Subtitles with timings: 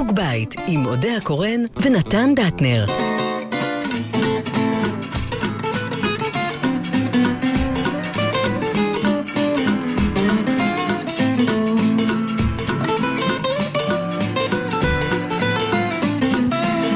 [0.00, 2.86] חוג בית עם אודה הקורן ונתן דטנר.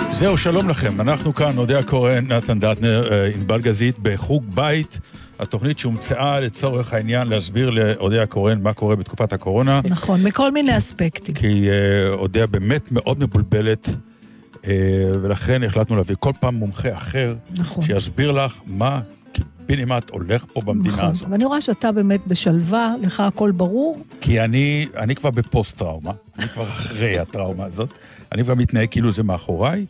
[0.08, 1.00] זהו, שלום לכם.
[1.00, 4.98] אנחנו כאן, אודיה קורן, נתן דטנר, אה, ענבל גזית, בחוג בית,
[5.38, 9.80] התוכנית שהומצאה לצורך העניין להסביר לאודיה קורן מה קורה בתקופת הקורונה.
[9.88, 11.34] נכון, מכל מיני אספקטים.
[11.34, 13.88] כי אה, אודיה באמת מאוד מבולבלת,
[14.66, 14.72] אה,
[15.22, 17.84] ולכן החלטנו להביא כל פעם מומחה אחר, נכון.
[17.84, 19.00] שיסביר לך מה
[19.32, 21.10] קיבינימט הולך פה במדינה נכון.
[21.10, 21.28] הזאת.
[21.30, 24.04] ואני רואה שאתה באמת בשלווה, לך הכל ברור.
[24.20, 27.88] כי אני, אני כבר בפוסט-טראומה, אני כבר אחרי הטראומה הזאת,
[28.32, 29.86] אני כבר מתנהג כאילו זה מאחוריי,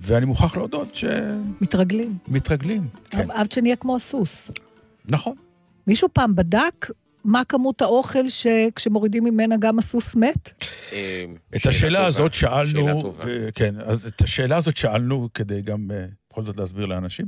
[0.00, 0.98] ואני מוכרח להודות
[1.60, 2.18] מתרגלים.
[2.26, 2.86] שמתרגלים.
[3.10, 4.50] כן, עד שנהיה כמו הסוס.
[5.10, 5.34] נכון.
[5.86, 6.90] מישהו פעם בדק
[7.24, 10.64] מה כמות האוכל שכשמורידים ממנה גם הסוס מת?
[10.92, 11.24] אה,
[11.56, 13.14] את שאלה השאלה הזאת שאלנו.
[13.20, 17.26] אה, כן, אז את השאלה הזאת שאלנו כדי גם אה, בכל זאת להסביר לאנשים.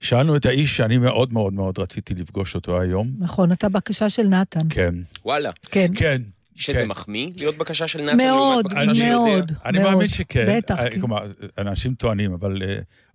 [0.00, 3.10] שאלנו את האיש שאני מאוד מאוד מאוד רציתי לפגוש אותו היום.
[3.18, 4.60] נכון, אתה בקשה של נתן.
[4.70, 4.94] כן,
[5.24, 5.86] וואלה, כן.
[5.94, 6.22] כן.
[6.54, 6.86] שזה כן.
[6.88, 9.16] מחמיא להיות בקשה של נתן מאוד, לעומת בקשה של יודע.
[9.16, 9.52] מאוד.
[9.64, 9.92] אני מאוד.
[9.92, 10.46] מאמין שכן.
[10.56, 11.00] בטח, כן.
[11.00, 11.26] כלומר,
[11.58, 12.62] אנשים טוענים, אבל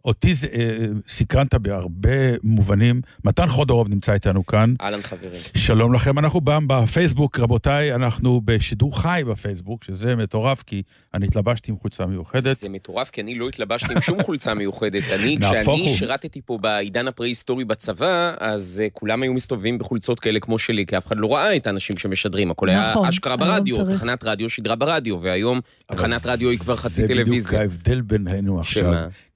[0.06, 3.02] אותי זה, אה, סקרנת בהרבה מובנים.
[3.24, 4.74] מתן חודורוב נמצא איתנו כאן.
[4.82, 5.32] אהלן חברים.
[5.58, 10.82] שלום לכם, אנחנו גם בפייסבוק, רבותיי, אנחנו בשידור חי בפייסבוק, שזה מטורף, כי
[11.14, 12.58] אני התלבשתי עם חולצה מיוחדת.
[12.58, 15.04] זה מטורף, כי אני לא התלבשתי עם שום חולצה מיוחדת.
[15.20, 15.98] אני, כשאני הוא.
[15.98, 20.98] שירתתי פה בעידן הפרה-היסטורי בצבא, אז אה, כולם היו מסתובבים בחולצות כאלה כמו שלי, כי
[20.98, 22.52] אף אחד לא ראה את האנשים שמשדרים.
[22.52, 24.00] הכל היה נכון, אשכרה ברדיו, צריך.
[24.00, 27.60] תחנת רדיו שידרה ברדיו, והיום תחנת רדיו היא כבר חצי זה בדיוק טלוויזיה.
[27.60, 28.94] ההבדל בינינו עכשיו.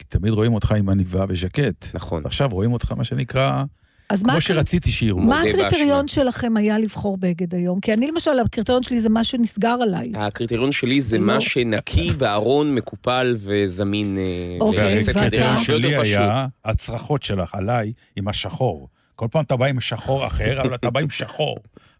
[0.09, 1.85] תמיד רואים אותך עם עניבה וז'קט.
[1.93, 2.21] נכון.
[2.23, 3.63] ועכשיו רואים אותך, מה שנקרא,
[4.09, 5.19] אז מה כמו הקר- שרציתי שיראו.
[5.19, 6.07] מה הקריטריון באשמה.
[6.07, 7.79] שלכם היה לבחור בגד היום?
[7.79, 10.11] כי אני למשל, הקריטריון שלי זה מה שנסגר עליי.
[10.15, 11.23] הקריטריון שלי זה לא.
[11.25, 15.25] מה שנקי בארון, מקופל וזמין אה, אוקיי, לצאת ואתה?
[15.27, 15.63] לדרך.
[15.65, 15.95] שלי.
[15.97, 18.87] היה הצרחות שלך עליי עם השחור.
[19.15, 21.57] כל פעם אתה בא עם שחור אחר, אבל אתה בא עם שחור.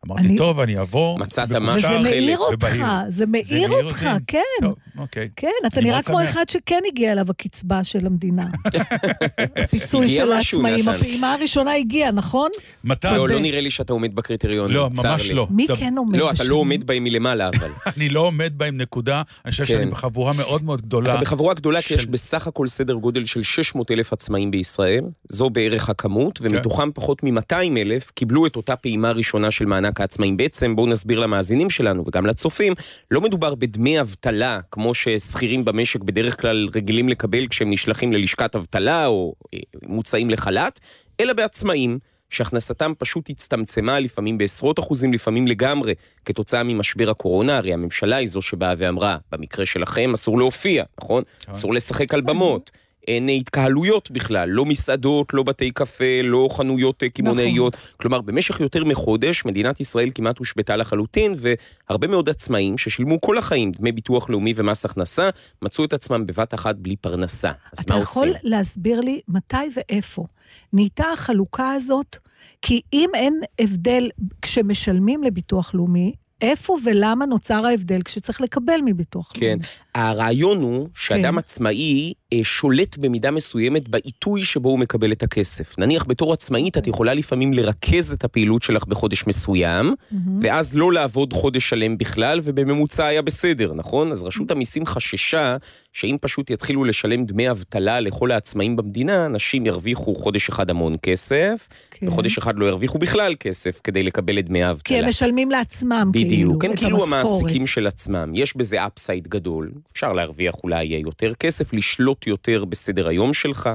[0.08, 1.20] אמרתי, אני- טוב, אני אעבור.
[1.20, 2.86] מצאת משהו וזה חלק, מאיר אותך, ובהיר.
[3.10, 4.24] זה מאיר אותך, אותי?
[4.28, 4.40] כן.
[4.62, 5.30] טוב, אוקיי.
[5.36, 6.24] כן, אתה נראה כמו.
[6.24, 8.46] אחד שכן הגיע אליו הקצבה של המדינה.
[9.64, 10.90] הפיצוי של העצמאים.
[10.90, 12.50] הפעימה הראשונה הגיעה, נכון?
[12.84, 15.30] מתן, לא, לא נראה לי שאתה עומד בקריטריון, לא, ממש.
[15.30, 15.48] לא.
[15.50, 16.44] מי כן עומד לא, אתה?
[16.44, 17.70] לא עומד בהם מלמעלה, אבל.
[17.98, 19.74] אני לא עומד בהם נקודה, אני חושב כן.
[19.74, 21.14] שאני בחבורה מאוד מאוד גדולה.
[21.14, 25.50] אתה בחבורה גדולה, כי יש בסך הכל סדר גודל של 600 אלף עצמאים בישראל, זו
[25.50, 26.46] בערך הכמות, כן.
[26.48, 30.38] ומתוכם פחות מ-200 אלף קיבלו את אותה פעימה ראשונה של מענק העצמאים.
[30.38, 32.74] בעצם, בואו נסביר למאזינים שלנו וגם לצופים,
[33.12, 39.08] לא מדובר בדמי אבטלה, כמו ששכירים במשק בדרך כלל רגילים לקבל כשהם נשלחים ללשכת אבטלה
[39.08, 40.80] או אה, מוצאים לחל"ת,
[41.20, 42.00] אלא בעצמאים.
[42.30, 45.94] שהכנסתם פשוט הצטמצמה לפעמים בעשרות אחוזים, לפעמים לגמרי,
[46.26, 51.24] כתוצאה ממשבר הקורונה, הרי הממשלה היא זו שבאה ואמרה, במקרה שלכם אסור להופיע, נכון?
[51.52, 52.72] אסור לשחק על במות.
[53.10, 57.78] אין התקהלויות בכלל, לא מסעדות, לא בתי קפה, לא חנויות אה, קמעונאיות.
[57.98, 63.72] כלומר, במשך יותר מחודש מדינת ישראל כמעט הושבתה לחלוטין, והרבה מאוד עצמאים ששילמו כל החיים
[63.72, 65.30] דמי ביטוח לאומי ומס הכנסה,
[65.62, 67.52] מצאו את עצמם בבת אחת בלי פרנסה.
[67.74, 68.42] אז אתה מה יכול עושים?
[68.44, 70.26] להסביר לי מתי ואיפה
[70.74, 72.18] נהייתה החלוקה הזאת?
[72.62, 74.10] כי אם אין הבדל
[74.42, 79.48] כשמשלמים לביטוח לאומי, איפה ולמה נוצר ההבדל כשצריך לקבל מביטוח כן.
[79.48, 79.64] לאומי?
[79.96, 81.38] הרעיון הוא שאדם כן.
[81.38, 85.80] עצמאי אה, שולט במידה מסוימת בעיתוי שבו הוא מקבל את הכסף.
[85.80, 89.94] נניח בתור עצמאית את יכולה לפעמים לרכז את הפעילות שלך בחודש מסוים,
[90.42, 94.12] ואז לא לעבוד חודש שלם בכלל, ובממוצע היה בסדר, נכון?
[94.12, 95.58] אז רשות המיסים חששה
[95.94, 101.70] שאם פשוט יתחילו לשלם דמי אבטלה לכל העצמאים במדינה, אנשים ירוויחו חודש אחד המון כסף,
[101.92, 102.08] כן.
[102.08, 104.98] וחודש אחד לא ירוויחו בכלל כסף כדי לקבל את דמי האבטלה.
[104.98, 107.26] כי הם משלמים לעצמם, כאילו, בדיוק, הם את כאילו המשכורת.
[107.26, 108.32] המעסיקים של עצמם.
[108.36, 113.70] יש בזה אפסייד גדול, אפשר להרוויח אולי יותר כסף, לשלוט יותר בסדר היום שלך,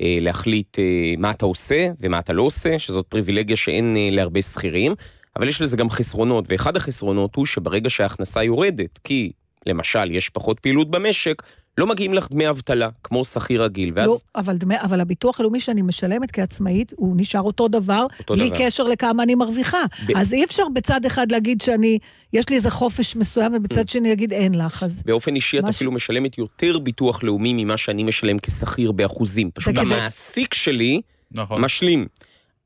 [0.00, 4.42] אה, להחליט אה, מה אתה עושה ומה אתה לא עושה, שזאת פריבילגיה שאין אה, להרבה
[4.42, 4.94] שכירים,
[5.36, 9.32] אבל יש לזה גם חסרונות, ואחד החסרונות הוא שברגע שההכנסה יורדת, כי
[9.66, 11.42] למשל יש פחות פעילות במשק,
[11.78, 14.06] לא מגיעים לך דמי אבטלה, כמו שכיר רגיל, ואז...
[14.10, 18.48] לא, אבל, דמי, אבל הביטוח הלאומי שאני משלמת כעצמאית, הוא נשאר אותו דבר, אותו בלי
[18.48, 18.58] דבר.
[18.58, 19.82] קשר לכמה אני מרוויחה.
[20.06, 21.98] ב- אז אי אפשר בצד אחד להגיד שאני,
[22.32, 23.56] יש לי איזה חופש מסוים, Mm.
[23.56, 24.82] ובצד שני להגיד אין לך.
[24.82, 29.50] אז באופן אישי את משהו- אפילו משלמת יותר ביטוח לאומי ממה שאני משלם כשכיר באחוזים.
[29.54, 31.00] פשוט המעסיק שלי
[31.32, 31.60] נכון.
[31.60, 32.06] משלים.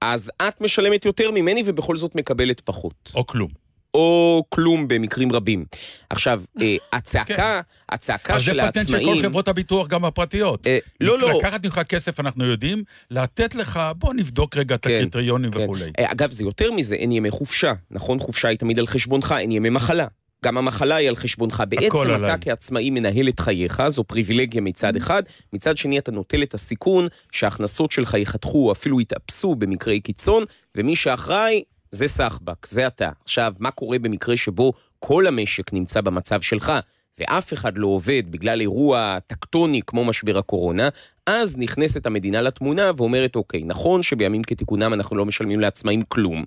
[0.00, 3.12] אז את משלמת יותר ממני ובכל זאת מקבלת פחות.
[3.14, 3.48] או כלום.
[3.94, 5.64] או כלום במקרים רבים.
[6.10, 9.22] עכשיו, אה, הצעקה, הצעקה אז זה של פטנט של העצמאים...
[9.22, 10.66] כל חברות הביטוח, גם הפרטיות.
[10.66, 11.38] אה, לא, לא.
[11.38, 15.60] לקחת ממך כסף, אנחנו יודעים, לתת לך, בוא נבדוק רגע את כן, הקריטריונים כן.
[15.60, 15.90] וכולי.
[15.98, 17.72] אה, אגב, זה יותר מזה, אין ימי חופשה.
[17.90, 18.20] נכון?
[18.20, 20.06] חופשה היא תמיד על חשבונך, אין ימי מחלה.
[20.44, 21.62] גם המחלה היא על חשבונך.
[21.68, 22.34] בעצם אתה.
[22.40, 27.90] כעצמאי מנהל את חייך, זו פריבילגיה מצד אחד, מצד שני אתה נוטל את הסיכון שההכנסות
[27.90, 30.44] שלך ייחתכו או אפילו יתאפסו במקרי קיצון,
[30.76, 33.10] ומי שאחראי זה סחבק, זה אתה.
[33.24, 36.72] עכשיו, מה קורה במקרה שבו כל המשק נמצא במצב שלך,
[37.18, 40.88] ואף אחד לא עובד בגלל אירוע טקטוני כמו משבר הקורונה,
[41.26, 46.44] אז נכנסת המדינה לתמונה ואומרת, אוקיי, נכון שבימים כתיקונם אנחנו לא משלמים לעצמאים כלום,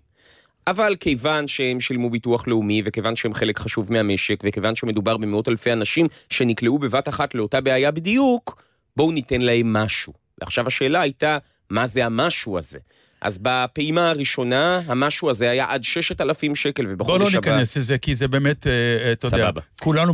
[0.68, 5.74] אבל כיוון שהם שילמו ביטוח לאומי, וכיוון שהם חלק חשוב מהמשק, וכיוון שמדובר במאות אלפי
[5.74, 8.62] אנשים שנקלעו בבת אחת לאותה בעיה בדיוק,
[8.98, 10.14] בואו ניתן להם משהו.
[10.42, 11.38] ועכשיו השאלה הייתה,
[11.70, 12.80] מה זה המשהו הזה?
[13.22, 17.52] אז בפעימה הראשונה, המשהו הזה היה עד 6,000 שקל, בוא ובחודש לא הבא...
[17.52, 18.72] ניכנס לזה, כי זה באמת, אה,
[19.06, 19.62] אה, אתה יודע.
[19.82, 20.14] כולנו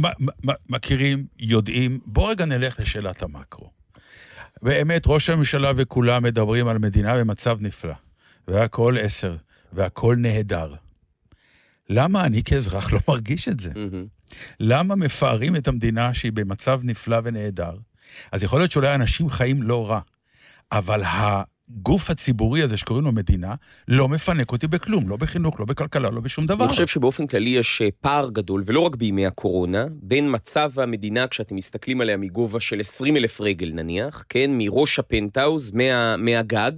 [0.69, 2.00] מכירים, יודעים.
[2.06, 3.69] בוא רגע נלך לשאלת המקרו.
[4.62, 7.94] באמת, ראש הממשלה וכולם מדברים על מדינה במצב נפלא,
[8.48, 9.36] והכל עשר,
[9.74, 10.74] והכל נהדר.
[11.89, 13.71] למה אני כאזרח לא מרגיש את זה?
[13.75, 14.06] מהמם.
[14.59, 17.74] למה מפארים את המדינה שהיא במצב נפלא ונהדר?
[18.31, 20.00] אז יכול להיות שאולי אנשים חיים לא רע,
[20.71, 21.01] אבל
[21.69, 23.56] הגוף הציבורי הזה שקוראים לו מדינה,
[23.88, 26.64] לא מפנק אותי בכלום, לא בחינוך, לא בכלכלה, לא בשום דבר.
[26.64, 31.28] אני חושב שבאופן כללי יש אה, פער גדול, ולא רק בימי הקורונה, בין מצב המדינה,
[31.28, 36.72] כשאתם מסתכלים עליה מגובה של 20 אלף רגל נניח, כן, מראש הפנטהאוז, מה, מהגג,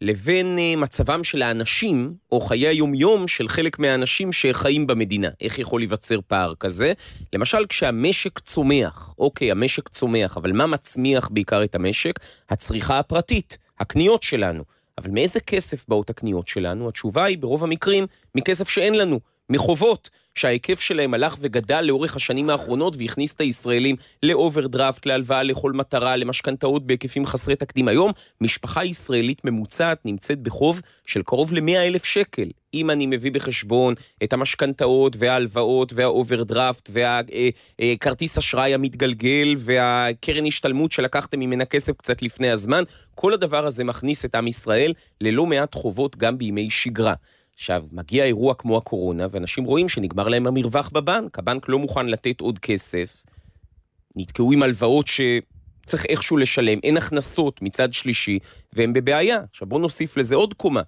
[0.00, 5.28] לבין אה, מצבם של האנשים, או חיי היומיום של חלק מהאנשים שחיים במדינה.
[5.40, 6.92] איך יכול להיווצר פער כזה?
[7.32, 12.20] למשל, כשהמשק צומח, אוקיי, המשק צומח, אבל מה מצמיח בעיקר את המשק?
[12.50, 14.64] הצריכה הפרטית, הקניות שלנו.
[14.98, 16.88] אבל מאיזה כסף באות הקניות שלנו?
[16.88, 22.96] התשובה היא, ברוב המקרים, מכסף שאין לנו, מחובות, שההיקף שלהם הלך וגדל לאורך השנים האחרונות
[22.98, 27.88] והכניס את הישראלים לאוברדרפט, להלוואה לכל מטרה, למשכנתאות בהיקפים חסרי תקדים.
[27.88, 32.48] היום, משפחה ישראלית ממוצעת נמצאת בחוב של קרוב ל-100 אלף שקל.
[32.74, 41.64] אם אני מביא בחשבון את המשכנתאות וההלוואות והאוברדרפט והכרטיס אשראי המתגלגל והקרן השתלמות שלקחתם ממנה
[41.64, 42.82] כסף קצת לפני הזמן,
[43.14, 47.14] כל הדבר הזה מכניס את עם ישראל ללא מעט חובות גם בימי שגרה.
[47.54, 52.40] עכשיו, מגיע אירוע כמו הקורונה, ואנשים רואים שנגמר להם המרווח בבנק, הבנק לא מוכן לתת
[52.40, 53.24] עוד כסף,
[54.16, 58.38] נתקעו עם הלוואות שצריך איכשהו לשלם, אין הכנסות מצד שלישי,
[58.72, 59.38] והם בבעיה.
[59.50, 60.82] עכשיו בואו נוסיף לזה עוד קומה.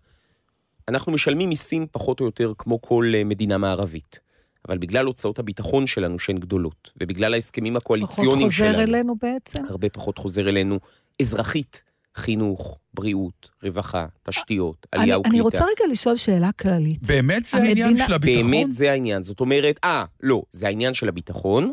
[0.88, 4.20] אנחנו משלמים מיסים פחות או יותר כמו כל אה, מדינה מערבית.
[4.68, 9.64] אבל בגלל הוצאות הביטחון שלנו שהן גדולות, ובגלל ההסכמים פחות הקואליציוניים שלנו, חוזר אלינו בעצם?
[9.68, 10.78] הרבה פחות חוזר אלינו
[11.22, 11.82] אזרחית,
[12.16, 15.42] חינוך, בריאות, רווחה, תשתיות, אני, עלייה אני וקליטה.
[15.44, 17.06] רוצה רגע לשאול שאלה כללית.
[17.06, 18.50] באמת זה המדינה- העניין של הביטחון?
[18.50, 19.22] באמת זה העניין.
[19.22, 21.72] זאת אומרת, אה, לא, זה העניין של הביטחון,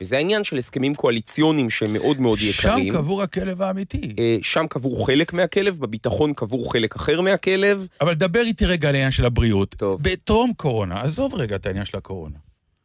[0.00, 2.92] וזה העניין של הסכמים קואליציוניים שהם מאוד מאוד שם יקרים.
[2.94, 4.14] קבור הכלב האמיתי.
[4.18, 7.88] אה, שם קבור חלק מהכלב, בביטחון קבור חלק אחר מהכלב.
[8.00, 9.74] אבל דבר איתי רגע על העניין של הבריאות.
[9.78, 10.02] טוב.
[10.02, 12.36] בטרום קורונה, עזוב רגע את העניין של הקורונה.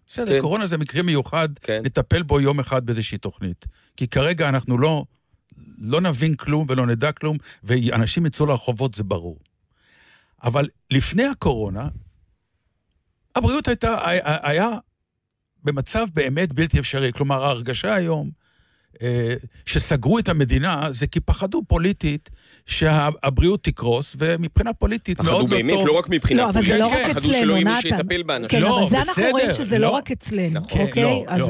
[0.08, 0.42] בסדר, כן.
[0.42, 1.82] קורונה זה מקרה מיוחד, כן.
[1.86, 3.66] נטפל בו יום אחד באיזושהי תוכנית.
[3.98, 5.04] כי כרגע אנחנו לא,
[5.78, 9.40] לא נבין כלום ולא נדע כלום, ואנשים יצאו לרחובות, זה ברור.
[10.44, 11.88] אבל לפני הקורונה,
[13.36, 14.70] הבריאות הייתה, היה, היה
[15.64, 17.14] במצב באמת בלתי אפשרי.
[17.14, 18.32] כלומר, ההרגשה היום
[19.66, 22.30] שסגרו את המדינה זה כי פחדו פוליטית
[22.66, 25.88] שהבריאות תקרוס, ומבחינה פוליטית פחדו מאוד לא באמת, טוב.
[25.88, 27.82] לא רק מבחינה לא, אבל זה לא רק כן, פחדו שלא אצלנו, יהיה מי נתן.
[27.82, 28.50] שיטפל באנשים.
[28.50, 29.92] כן, לא, אבל זה אנחנו רואים שזה לא לא.
[29.92, 30.82] רק אצלנו, נכון.
[30.82, 31.04] אוקיי?
[31.04, 31.48] לא, לא.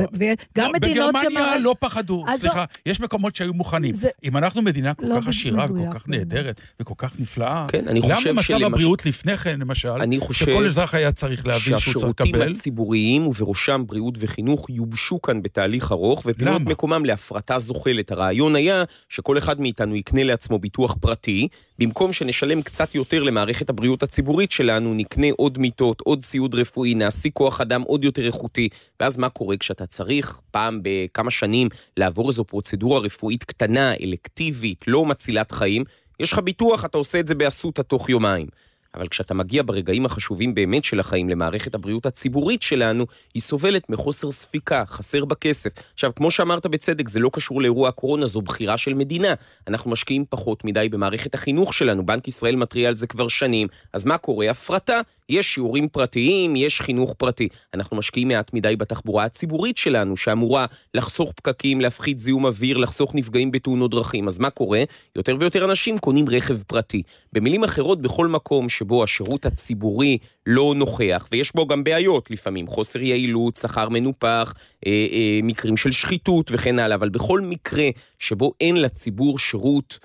[0.58, 1.64] לא, מדינות בגרמניה שמראים...
[1.64, 3.94] לא פחדו, סליחה, יש מקומות שהיו מוכנים.
[3.94, 6.18] זה- אם אנחנו מדינה כל לא כך עשירה וכל כך באמת.
[6.34, 9.90] נהדרת וכל כך נפלאה, כן, למה מצב הבריאות לפני כן, למשל,
[10.32, 12.52] שכל אזרח היה צריך להבין שהוא צריך שהשירותים לקבל?
[12.52, 16.62] הציבוריים, ובראשם בריאות וחינוך, יובשו כאן בתהליך ארוך, ופינו את?
[16.62, 18.12] מקומם להפרטה זוחלת.
[18.12, 21.48] הרעיון היה שכל אחד מאיתנו יקנה לעצמו ביטוח פרטי,
[21.80, 27.34] במקום שנשלם קצת יותר למערכת הבריאות הציבורית שלנו, נקנה עוד מיטות, עוד ציוד רפואי, נעסיק
[27.34, 28.70] כוח אדם עוד יותר איכותי.
[29.00, 35.06] ואז מה קורה כשאתה צריך פעם בכמה שנים לעבור איזו פרוצדורה רפואית קטנה, אלקטיבית, לא
[35.06, 35.84] מצילת חיים?
[36.20, 38.48] יש לך ביטוח, אתה עושה את זה באסותא תוך יומיים.
[38.96, 44.32] אבל כשאתה מגיע ברגעים החשובים באמת של החיים למערכת הבריאות הציבורית שלנו, היא סובלת מחוסר
[44.32, 45.70] ספיקה, חסר בה כסף.
[45.94, 49.34] עכשיו, כמו שאמרת בצדק, זה לא קשור לאירוע הקורונה, זו בחירה של מדינה.
[49.68, 53.68] אנחנו משקיעים פחות מדי במערכת החינוך שלנו, בנק ישראל מתריע על זה כבר שנים.
[53.94, 54.52] אז מה קורה?
[54.52, 55.02] הפרטה.
[55.32, 57.48] יש שיעורים פרטיים, יש חינוך פרטי.
[57.74, 63.52] אנחנו משקיעים מעט מדי בתחבורה הציבורית שלנו, שאמורה לחסוך פקקים, להפחית זיהום אוויר, לחסוך נפגעים
[63.52, 64.28] בתאונות דרכים.
[64.28, 64.84] אז מה קורה?
[65.16, 67.04] יותר ויותר אנשים קונים רכב פרטי.
[67.34, 73.02] במילים אחרות, בכל מקום שבו השירות הציבורי לא נוכח, ויש בו גם בעיות לפעמים, חוסר
[73.02, 74.54] יעילות, שכר מנופח,
[74.86, 80.00] אה, אה, מקרים של שחיתות וכן הלאה, אבל בכל מקרה שבו אין לציבור שירות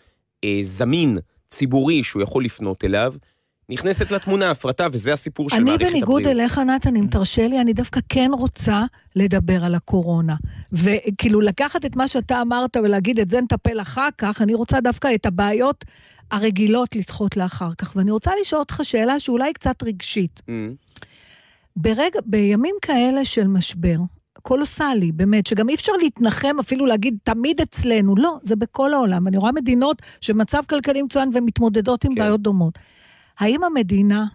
[0.45, 1.19] אה, זמין,
[1.49, 3.15] ציבורי, שהוא יכול לפנות אליו,
[3.69, 5.93] נכנסת לתמונה הפרטה, וזה הסיפור של אני מערכת הבריאות.
[5.93, 8.85] בניגוד אליך, נתן, אם תרשה לי, אני דווקא כן רוצה
[9.17, 10.35] לדבר על הקורונה.
[10.73, 15.09] וכאילו, לקחת את מה שאתה אמרת ולהגיד, את זה נטפל אחר כך, אני רוצה דווקא
[15.15, 15.85] את הבעיות
[16.31, 17.97] הרגילות לדחות לאחר כך.
[17.97, 20.41] ואני רוצה לשאול אותך שאלה שאולי קצת רגשית.
[20.41, 20.53] Mm.
[21.77, 23.97] ברגע, בימים כאלה של משבר,
[24.43, 28.17] קולוסלי, באמת, שגם אי אפשר להתנחם, אפילו להגיד, תמיד אצלנו.
[28.17, 29.29] לא, זה בכל העולם.
[29.29, 32.21] אני רואה מדינות שמצב כלכלי מצוין ומתמודדות עם כן.
[32.21, 32.79] בעיות דומות.
[33.39, 34.27] האם המדינה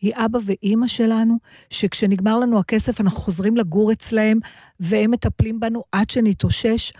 [0.00, 1.38] היא אבא ואימא שלנו,
[1.70, 4.38] שכשנגמר לנו הכסף אנחנו חוזרים לגור אצלהם,
[4.80, 6.92] והם מטפלים בנו עד שנתאושש?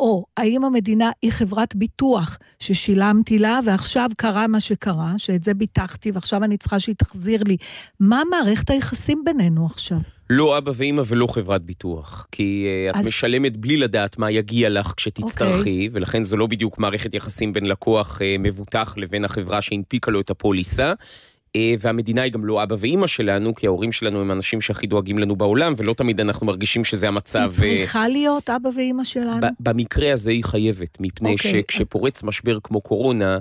[0.00, 6.10] או האם המדינה היא חברת ביטוח ששילמתי לה, ועכשיו קרה מה שקרה, שאת זה ביטחתי,
[6.10, 7.56] ועכשיו אני צריכה שהיא תחזיר לי.
[8.00, 9.98] מה מערכת היחסים בינינו עכשיו?
[10.30, 12.26] לא אבא ואימא ולא חברת ביטוח.
[12.32, 15.88] כי uh, את אז- משלמת בלי לדעת מה יגיע לך כשתצטרכי, אוקיי.
[15.92, 20.30] ולכן זו לא בדיוק מערכת יחסים בין לקוח uh, מבוטח לבין החברה שהנפיקה לו את
[20.30, 20.92] הפוליסה.
[20.92, 25.18] Uh, והמדינה היא גם לא אבא ואימא שלנו, כי ההורים שלנו הם האנשים שהכי דואגים
[25.18, 27.52] לנו בעולם, ולא תמיד אנחנו מרגישים שזה המצב.
[27.62, 29.46] היא צריכה להיות אבא ואימא שלנו?
[29.60, 33.38] במקרה הזה היא חייבת, מפני אוקיי, שכשפורץ משבר כמו קורונה,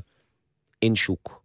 [0.81, 1.41] אין שוק.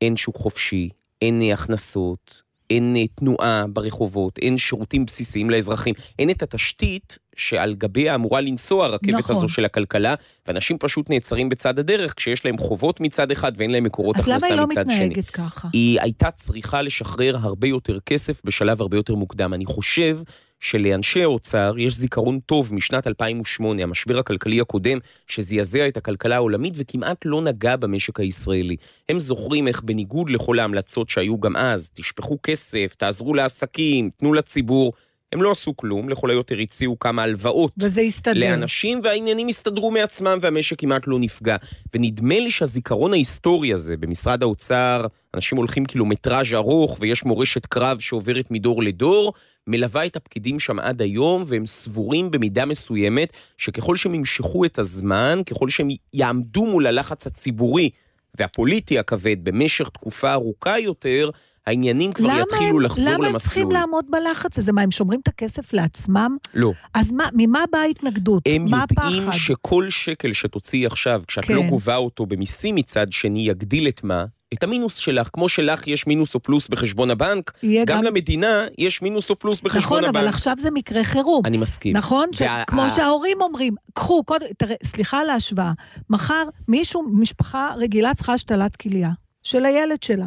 [0.00, 0.88] אין שוק חופשי,
[1.22, 7.74] אין אה, הכנסות, אין אה, תנועה ברחובות, אין שירותים בסיסיים לאזרחים, אין את התשתית שעל
[7.74, 9.36] גביה אמורה לנסוע הרכבת נכון.
[9.36, 10.14] הזו של הכלכלה,
[10.46, 14.36] ואנשים פשוט נעצרים בצד הדרך כשיש להם חובות מצד אחד ואין להם מקורות אז למה
[14.36, 15.08] הכנסה היא לא מצד שני.
[15.08, 15.68] מתנהגת ככה?
[15.72, 19.54] היא הייתה צריכה לשחרר הרבה יותר כסף בשלב הרבה יותר מוקדם.
[19.54, 20.18] אני חושב
[20.60, 27.24] שלאנשי האוצר יש זיכרון טוב משנת 2008, המשבר הכלכלי הקודם, שזעזע את הכלכלה העולמית וכמעט
[27.24, 28.76] לא נגע במשק הישראלי.
[29.08, 34.92] הם זוכרים איך בניגוד לכל ההמלצות שהיו גם אז, תשפכו כסף, תעזרו לעסקים, תנו לציבור,
[35.32, 37.72] הם לא עשו כלום, לכל היותר הציעו כמה הלוואות.
[37.78, 38.40] וזה יסתדר.
[38.40, 41.56] לאנשים, והעניינים הסתדרו מעצמם והמשק כמעט לא נפגע.
[41.94, 48.50] ונדמה לי שהזיכרון ההיסטורי הזה במשרד האוצר, אנשים הולכים קילומטראז' ארוך ויש מורשת קרב שעוברת
[48.50, 49.32] מדור לדור,
[49.66, 55.40] מלווה את הפקידים שם עד היום, והם סבורים במידה מסוימת שככל שהם ימשכו את הזמן,
[55.46, 57.90] ככל שהם יעמדו מול הלחץ הציבורי
[58.34, 61.30] והפוליטי הכבד במשך תקופה ארוכה יותר,
[61.66, 63.32] העניינים כבר למה יתחילו הם- לחזור למה למסלול.
[63.32, 64.72] הם צריכים לעמוד בלחץ הזה?
[64.72, 66.36] מה, הם שומרים את הכסף לעצמם?
[66.54, 66.72] לא.
[66.94, 68.42] אז מה, ממה באה ההתנגדות?
[68.46, 69.38] הם מה יודעים הפחד?
[69.38, 71.54] שכל שקל שתוציאי עכשיו, כשאת כן.
[71.54, 74.24] לא גובה אותו במיסים מצד שני, יגדיל את מה?
[74.54, 75.28] את המינוס שלך.
[75.32, 79.60] כמו שלך יש מינוס או פלוס בחשבון הבנק, יהיה גם למדינה יש מינוס או פלוס
[79.60, 80.16] בחשבון נכון, הבנק.
[80.16, 81.42] אבל עכשיו זה מקרה חירום.
[81.46, 81.96] אני מסכים.
[81.96, 82.28] נכון?
[82.40, 85.72] וה- כמו שההורים אומרים, קחו, קודם, תראה, סליחה על ההשוואה,
[86.10, 89.10] מחר מישהו, משפחה רגילה צריכה השתלת כליה.
[89.42, 90.26] של הילד שלה.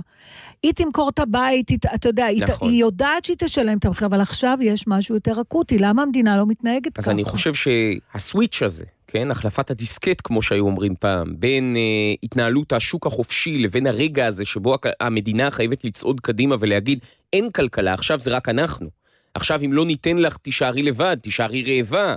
[0.63, 2.69] היא תמכור את הבית, היא, אתה יודע, היא, נכון.
[2.69, 6.45] היא יודעת שהיא תשלם את המחיר, אבל עכשיו יש משהו יותר אקוטי, למה המדינה לא
[6.47, 7.11] מתנהגת אז ככה?
[7.11, 13.07] אני חושב שהסוויץ' הזה, כן, החלפת הדיסקט, כמו שהיו אומרים פעם, בין אה, התנהלות השוק
[13.07, 16.99] החופשי לבין הרגע הזה שבו המדינה חייבת לצעוד קדימה ולהגיד,
[17.33, 18.89] אין כלכלה, עכשיו זה רק אנחנו.
[19.33, 22.15] עכשיו, אם לא ניתן לך, תישארי לבד, תישארי רעבה.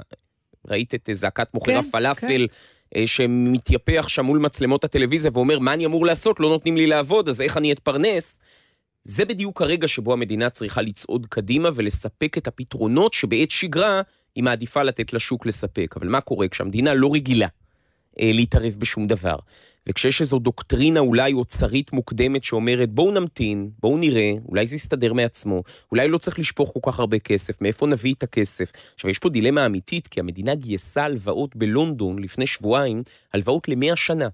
[0.69, 2.47] ראית את אה, זעקת מוכר כן, הפלאפל, אה,
[3.07, 6.41] שמתייפח שם מול מצלמות הטלוויזיה ואומר, מה אני אמור לעשות?
[6.41, 8.41] לא נותנים לי לעבוד, אז איך אני אתפרנס?
[9.05, 14.03] זה בדיוק הרגע שבו המדינה צריכה לצעוד קדימה ולספק את הפתרונות שבעת שגרה
[14.35, 15.95] היא מעדיפה לתת לשוק לספק.
[15.97, 17.68] אבל מה קורה כשהמדינה לא רגילה אה,
[18.21, 19.37] להתערב בשום דבר?
[19.89, 25.63] וכשיש איזו דוקטרינה אולי אוצרית מוקדמת שאומרת בואו נמתין, בואו נראה, אולי זה יסתדר מעצמו,
[25.93, 28.73] אולי לא צריך לשפוך כל כך הרבה כסף, מאיפה נביא את הכסף?
[28.95, 33.03] עכשיו, יש פה דילמה אמיתית, כי המדינה גייסה הלוואות בלונדון לפני שבועיים,
[33.35, 34.29] הלוואות למאה שנה.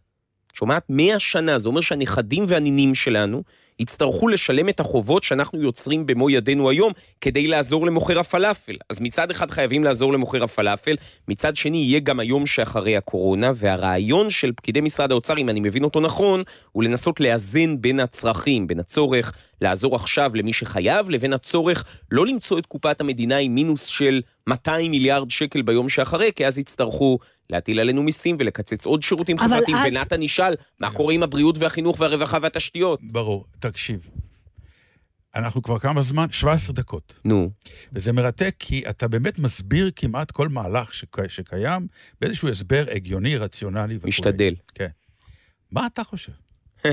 [0.52, 0.84] שומעת?
[0.88, 3.42] מאה שנה, זה אומר שהנכדים והנינים שלנו
[3.80, 8.76] יצטרכו לשלם את החובות שאנחנו יוצרים במו ידינו היום כדי לעזור למוכר הפלאפל.
[8.90, 10.96] אז מצד אחד חייבים לעזור למוכר הפלאפל,
[11.28, 15.84] מצד שני יהיה גם היום שאחרי הקורונה, והרעיון של פקידי משרד האוצר, אם אני מבין
[15.84, 21.84] אותו נכון, הוא לנסות לאזן בין הצרכים, בין הצורך לעזור עכשיו למי שחייב, לבין הצורך
[22.10, 26.58] לא למצוא את קופת המדינה עם מינוס של 200 מיליארד שקל ביום שאחרי, כי אז
[26.58, 27.18] יצטרכו
[27.50, 29.76] להטיל עלינו מיסים ולקצץ עוד שירותים חברתיים.
[29.76, 33.00] אז- ונתן ישאל, מה קורה עם הבריאות והחינוך והרווחה והתשתיות?
[33.02, 34.10] ברור, תקשיב.
[35.34, 36.26] אנחנו כבר כמה זמן?
[36.30, 37.18] 17 דקות.
[37.24, 37.50] נו,
[37.92, 41.28] וזה מרתק כי אתה באמת מסביר כמעט כל מהלך שק...
[41.28, 41.86] שקיים
[42.20, 44.08] באיזשהו הסבר הגיוני, רציונלי וכו'.
[44.08, 44.54] משתדל.
[44.74, 44.88] כן.
[45.70, 46.32] מה אתה חושב?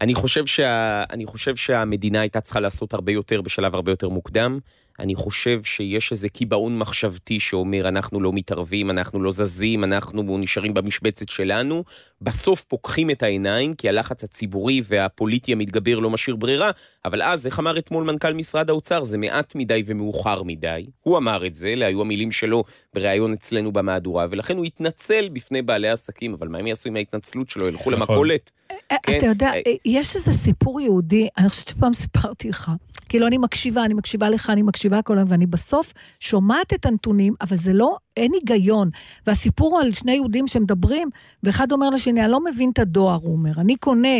[0.00, 1.04] אני חושב, שה...
[1.10, 4.58] אני חושב שהמדינה הייתה צריכה לעשות הרבה יותר בשלב הרבה יותר מוקדם.
[5.00, 10.74] אני חושב שיש איזה קיבעון מחשבתי שאומר, אנחנו לא מתערבים, אנחנו לא זזים, אנחנו נשארים
[10.74, 11.84] במשבצת שלנו.
[12.20, 16.70] בסוף פוקחים את העיניים, כי הלחץ הציבורי והפוליטי המתגבר לא משאיר ברירה,
[17.04, 20.86] אבל אז, איך אמר אתמול מנכ"ל משרד האוצר, זה מעט מדי ומאוחר מדי.
[21.00, 25.62] הוא אמר את זה, אלה היו המילים שלו בריאיון אצלנו במהדורה, ולכן הוא התנצל בפני
[25.62, 27.68] בעלי עסקים, אבל מה הם יעשו עם ההתנצלות שלו?
[27.68, 27.92] ילכו נכון.
[27.92, 28.50] למכולת?
[28.88, 29.18] כן.
[29.18, 32.70] אתה יודע, אה, יש איזה סיפור יהודי, אני חושבת שפעם סיפרתי לך.
[33.08, 37.34] כאילו, אני מקשיבה, אני מקשיבה לך, אני מקשיבה כל היום, ואני בסוף שומעת את הנתונים,
[37.40, 38.90] אבל זה לא, אין היגיון.
[39.26, 41.08] והסיפור הוא על שני יהודים שמדברים,
[41.42, 43.50] ואחד אומר לשני, אני לא מבין את הדואר, הוא אומר.
[43.58, 44.18] אני קונה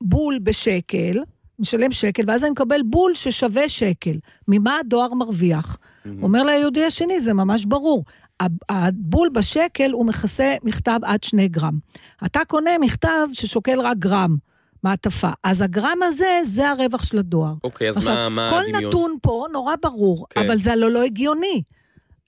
[0.00, 1.12] בול בשקל,
[1.58, 4.14] משלם שקל, ואז אני מקבל בול ששווה שקל.
[4.48, 5.78] ממה הדואר מרוויח?
[6.22, 8.04] אומר ליהודי השני, זה ממש ברור.
[8.40, 11.78] הב- הבול בשקל הוא מכסה מכתב עד שני גרם.
[12.24, 14.36] אתה קונה מכתב ששוקל רק גרם,
[14.84, 15.30] מעטפה.
[15.44, 17.54] אז הגרם הזה, זה הרווח של הדואר.
[17.64, 18.84] אוקיי, אז עכשיו, מה מה כל הדמיון?
[18.84, 20.40] נתון פה נורא ברור, כן.
[20.40, 21.62] אבל זה לא, לא הגיוני.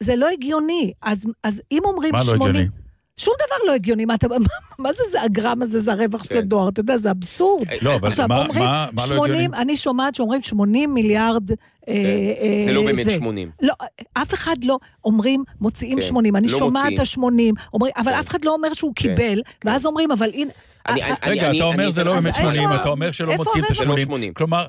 [0.01, 0.93] זה לא הגיוני.
[1.03, 2.43] אז, אז אם אומרים מה לא 80...
[2.43, 2.69] הגיוני?
[3.17, 4.37] שום דבר לא הגיוני, מה, אתה, מה,
[4.79, 6.39] מה זה, זה הגרם הזה, זה הרווח של כן.
[6.39, 7.67] הדואר, אתה יודע, זה אבסורד.
[7.83, 9.63] לא, אבל עכשיו, מה- אומרים מה- מה לא 80, הגיוני?
[9.63, 11.51] אני שומעת שאומרים 80 מיליארד...
[11.51, 11.57] אה,
[11.89, 13.51] אה, זה לא באמת 80.
[13.63, 13.75] לא,
[14.15, 17.55] אף אחד לא, אומרים, מוציאים כן, 80, אני לא שומעת מוציאים.
[17.59, 18.19] ה-80, אומרים, אבל כן.
[18.19, 20.51] אף אחד לא אומר שהוא כן, קיבל, ואז אומרים, אבל הנה...
[20.89, 23.13] אני- אה, אני- רגע, אתה אומר אני זה לא באמת אז איפה- 80, אתה אומר
[23.13, 23.81] שלא מוציאים את הרווח?
[23.81, 23.85] ה-80.
[23.97, 24.35] זה לא 80.
[24.35, 24.67] כלומר,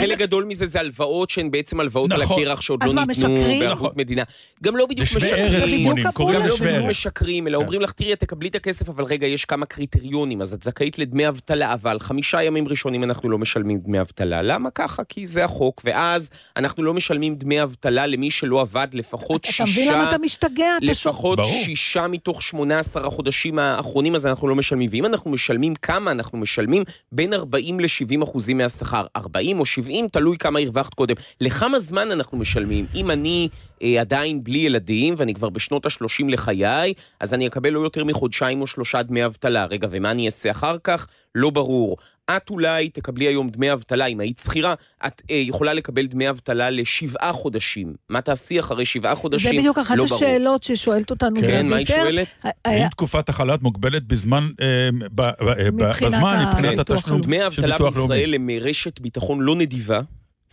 [0.00, 2.42] חלק גדול מזה זה הלוואות שהן בעצם הלוואות על נכון.
[2.42, 3.34] הקרח שעוד לא ניתנו?
[3.60, 3.90] בערבות נכון.
[3.96, 4.22] מדינה.
[4.62, 5.44] גם לא בדיוק זה שווה משקרים.
[5.54, 6.90] ערך בדיוק 80, קוראים הפעולה לזה גם לא ערך.
[6.90, 7.62] משקרים, אלא כן.
[7.64, 10.98] אומרים לך, תראי, את תקבלי את הכסף, אבל רגע, יש כמה קריטריונים, אז את זכאית
[10.98, 14.42] לדמי אבטלה, אבל חמישה ימים ראשונים אנחנו לא משלמים דמי אבטלה.
[14.42, 15.04] למה ככה?
[15.04, 19.64] כי זה החוק, ואז אנחנו לא משלמים דמי אבטלה למי שלא עבד לפחות אתה שישה...
[19.64, 20.76] מבין למה אתה משתגע?
[20.76, 21.38] אתה לפחות.
[21.44, 24.88] שישה מתוך 18 החודשים האחרונים, אז אנחנו לא משלמים.
[24.92, 29.06] ואם אנחנו משלמים כמה, אנחנו משלמים בין 40 ל-70 אחוזים מהשכר.
[29.16, 31.14] 40 או 70, תלוי כמה הרווחת קודם.
[31.40, 32.86] לכמה זמן אנחנו משלמים?
[32.94, 33.48] אם אני
[33.82, 38.60] אה, עדיין בלי ילדים, ואני כבר בשנות ה-30 לחיי, אז אני אקבל לא יותר מחודשיים
[38.60, 39.64] או שלושה דמי אבטלה.
[39.64, 41.06] רגע, ומה אני אעשה אחר כך?
[41.34, 41.96] לא ברור.
[42.30, 44.74] את אולי תקבלי היום דמי אבטלה, אם היית שכירה,
[45.06, 47.94] את אה, יכולה לקבל דמי אבטלה לשבעה חודשים.
[48.08, 49.52] מה תעשי אחרי שבעה חודשים?
[49.52, 50.16] זה בדיוק אחת לא ברור.
[50.16, 51.86] השאלות ששואלת אותנו כן, זהבית מה היא.
[51.86, 52.28] שואלת?
[52.44, 54.66] אה, האם תקופת החל"ת מוגבלת בזמן, אה,
[55.14, 58.14] ב- ב- אה, ב- מבחינת בזמן, מבחינת ביטוח התשלום דמי של האבטלה ביטוח לאומי?
[58.14, 60.00] בישראל הם רשת ביטחון לא נדיבה.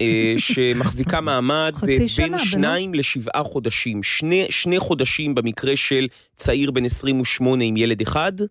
[0.01, 4.03] אה, שמחזיקה מעמד אה, בין שנה, שניים לשבעה חודשים.
[4.03, 8.45] שני, שני חודשים במקרה של צעיר בן 28 עם ילד אחד, אה,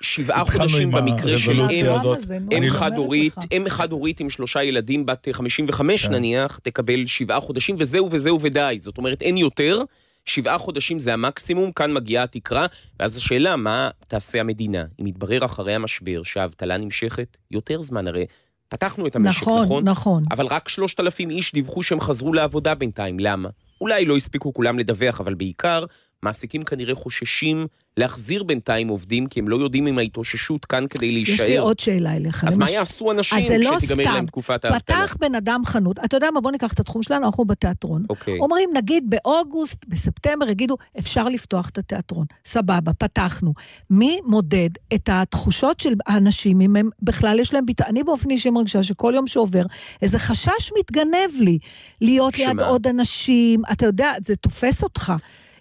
[0.00, 2.14] שבעה התחלנו חודשים במקרה של אם, נו,
[2.52, 3.44] אם אני חד אומרת הורית, לך.
[3.52, 6.12] אם חד הורית עם שלושה ילדים בת 55 כן.
[6.12, 8.78] נניח, תקבל שבעה חודשים, וזהו וזהו ודי.
[8.80, 9.82] זאת אומרת, אין יותר.
[10.24, 12.66] שבעה חודשים זה המקסימום, כאן מגיעה התקרה,
[13.00, 14.84] ואז השאלה, מה תעשה המדינה?
[15.00, 18.26] אם יתברר אחרי המשבר שהאבטלה נמשכת יותר זמן, הרי
[18.68, 19.64] פתחנו את המשק, נכון?
[19.64, 20.22] נכון, נכון.
[20.30, 23.48] אבל רק 3,000 איש דיווחו שהם חזרו לעבודה בינתיים, למה?
[23.80, 25.84] אולי לא הספיקו כולם לדווח, אבל בעיקר,
[26.24, 31.34] מעסיקים כנראה חוששים להחזיר בינתיים עובדים, כי הם לא יודעים אם ההתאוששות כאן כדי להישאר.
[31.34, 32.44] יש לי עוד שאלה אליך.
[32.48, 34.12] אז מה למשל- יעשו אנשים לא כשתיגמר סתם.
[34.14, 34.96] להם תקופת האבטלה?
[34.96, 38.04] פתח בן אדם חנות, אתה יודע מה, בוא ניקח את התחום שלנו, אנחנו בתיאטרון.
[38.10, 38.38] אוקיי.
[38.38, 42.26] אומרים, נגיד באוגוסט, בספטמבר, יגידו, אפשר לפתוח את התיאטרון.
[42.44, 43.54] סבבה, פתחנו.
[43.90, 47.90] מי מודד את התחושות של האנשים, אם הם בכלל יש להם ביטחון?
[47.90, 49.62] אני באופן אישי מרגישה שכל יום שעובר,
[50.02, 51.58] איזה חשש מתגנב לי,
[52.00, 52.66] להיות ליד שמה?
[52.66, 55.12] עוד אנשים, אתה יודע, זה תופס אותך.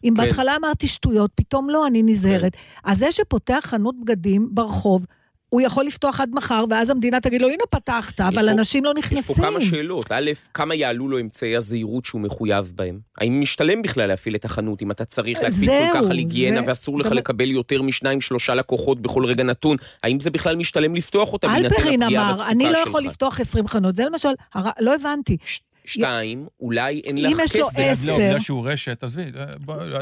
[0.04, 0.24] אם כן.
[0.24, 2.56] בהתחלה אמרתי שטויות, פתאום לא, אני נזהרת.
[2.84, 5.06] אז זה שפותח חנות בגדים ברחוב,
[5.50, 8.94] הוא יכול לפתוח עד מחר, ואז המדינה תגיד לו, הנה פתחת, אבל פה- אנשים לא
[8.98, 9.36] יש נכנסים.
[9.36, 10.06] פה כמה שאלות.
[10.12, 13.00] א', כמה יעלו לו אמצעי הזהירות שהוא מחויב בהם?
[13.18, 16.68] האם משתלם בכלל להפעיל את החנות אם אתה צריך להקפיד כל כך על היגיינה זה-
[16.70, 19.78] ואסור זה לך לקבל יותר משניים, שלושה לקוחות בכל רגע נתון?
[20.04, 23.12] האם זה בכלל משתלם לפתוח אותה אלפרין אמר, אני לא יכול שלך?
[23.12, 23.96] לפתוח 20 חנות.
[23.96, 24.70] זה למשל, הר...
[24.80, 25.38] לא הבנתי.
[25.86, 27.80] שתיים, אולי אין אם לך יש לו כסף.
[27.80, 29.24] עשר- לא, בגלל שהוא רשת, עזבי.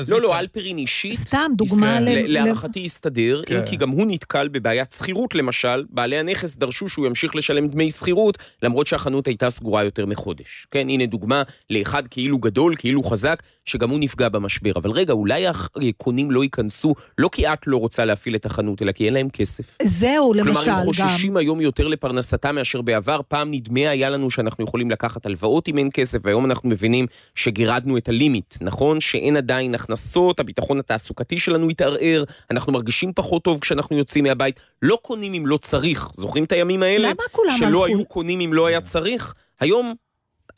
[0.07, 0.39] לא, לא.
[0.39, 1.15] אלפרין אישית.
[1.15, 2.03] סתם, דוגמה כן.
[2.05, 2.33] ל...
[2.33, 3.57] להערכתי יסתדר, כן.
[3.57, 7.91] אם כי גם הוא נתקל בבעיית שכירות למשל, בעלי הנכס דרשו שהוא ימשיך לשלם דמי
[7.91, 10.67] שכירות, למרות שהחנות הייתה סגורה יותר מחודש.
[10.71, 14.71] כן, הנה דוגמה לאחד כאילו גדול, כאילו חזק, שגם הוא נפגע במשבר.
[14.75, 15.45] אבל רגע, אולי
[15.89, 19.29] הקונים לא ייכנסו, לא כי את לא רוצה להפעיל את החנות, אלא כי אין להם
[19.29, 19.77] כסף.
[19.83, 20.85] זהו, למשל, כלומר, הם גם.
[20.85, 23.19] חוששים היום יותר לפרנסתם מאשר בעבר.
[23.27, 27.97] פעם נדמה היה לנו שאנחנו יכולים לקחת הלוואות אם אין כסף, והיום אנחנו מבינים שגירדנו
[27.97, 28.99] את הלימיט, נכון?
[28.99, 34.59] שאין עדיין הכנסות, הביטחון התעסוקתי שלנו התערער, אנחנו מרגישים פחות טוב כשאנחנו יוצאים מהבית.
[34.81, 36.09] לא קונים אם לא צריך.
[36.13, 37.07] זוכרים את הימים האלה?
[37.07, 37.85] למה כולם שלא הלכו?
[37.85, 39.33] היו קונים אם לא היה צריך?
[39.59, 39.93] היום...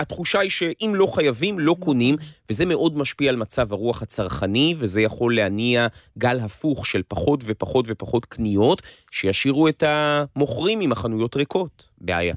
[0.04, 2.16] התחושה היא שאם לא חייבים, לא קונים,
[2.50, 5.88] וזה מאוד משפיע על מצב הרוח הצרכני, וזה יכול להניע
[6.18, 11.90] גל הפוך של פחות ופחות ופחות קניות, שישאירו את המוכרים עם החנויות ריקות.
[12.02, 12.36] בעיה.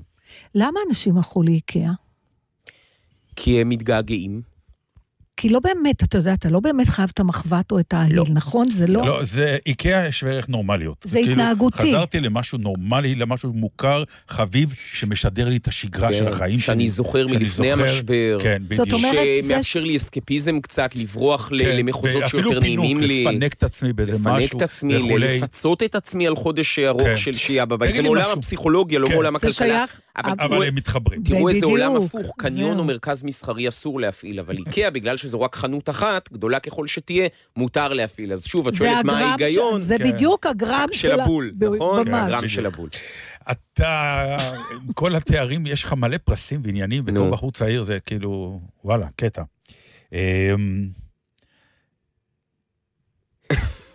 [0.55, 1.92] למה אנשים הלכו לאיקאה?
[3.37, 4.55] כי הם מתגעגעים.
[5.37, 8.25] כי לא באמת, אתה יודע, אתה לא באמת חייב את המחבת או את ההיל, לא.
[8.31, 8.70] נכון?
[8.70, 9.07] זה לא...
[9.07, 10.96] לא, זה איקאה שווה ערך נורמליות.
[11.05, 11.77] זה התנהגותי.
[11.79, 16.66] כאילו, חזרתי למשהו נורמלי, למשהו מוכר, חביב, שמשדר לי את השגרה של החיים שלי.
[16.66, 18.38] כן, שאני זוכר שאני מלפני זוכר- המשבר.
[18.42, 18.94] כן, זאת בדיוק.
[19.05, 23.25] אומרת, זה- שמאפשר לי אסקפיזם קצת, לברוח כן, למחוזות שיותר נעימים לי.
[23.25, 25.37] לפנק את עצמי באיזה משהו לפנק את עצמי, וכולי.
[25.38, 27.16] לפצות את עצמי על חודש ארוך כן.
[27.16, 27.94] של שהייה בבית.
[27.94, 28.25] זה מעולם.
[28.38, 29.12] הפסיכולוגיה, לא כן.
[29.12, 29.66] מעולם זה הכלכלה.
[29.68, 31.22] שייך, אבל אבל- אבל הם מתחברים.
[31.22, 32.79] תראו איזה עולם הפוך, קניון.
[32.79, 37.29] או מרכז מסחרי אסור להפעיל, אבל איקאה, בגלל שזו רק חנות אחת, גדולה ככל שתהיה,
[37.57, 38.33] מותר להפעיל.
[38.33, 40.05] אז שוב, את זה שואלת מה ההיגיון של- זה כן.
[40.12, 42.09] בדיוק הגרם של הבול, ב- נכון?
[42.09, 42.33] ממש.
[42.35, 42.48] הגרם.
[42.48, 42.88] של הבול.
[43.50, 44.37] אתה,
[44.87, 47.05] עם כל התארים, יש לך מלא פרסים ועניינים.
[47.05, 49.42] בתור בחור צעיר זה כאילו, וואלה, קטע.
[50.12, 50.88] אמ,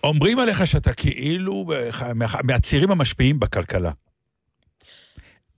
[0.04, 1.66] אומרים עליך שאתה כאילו
[2.16, 3.92] מה- מהצעירים המשפיעים בכלכלה.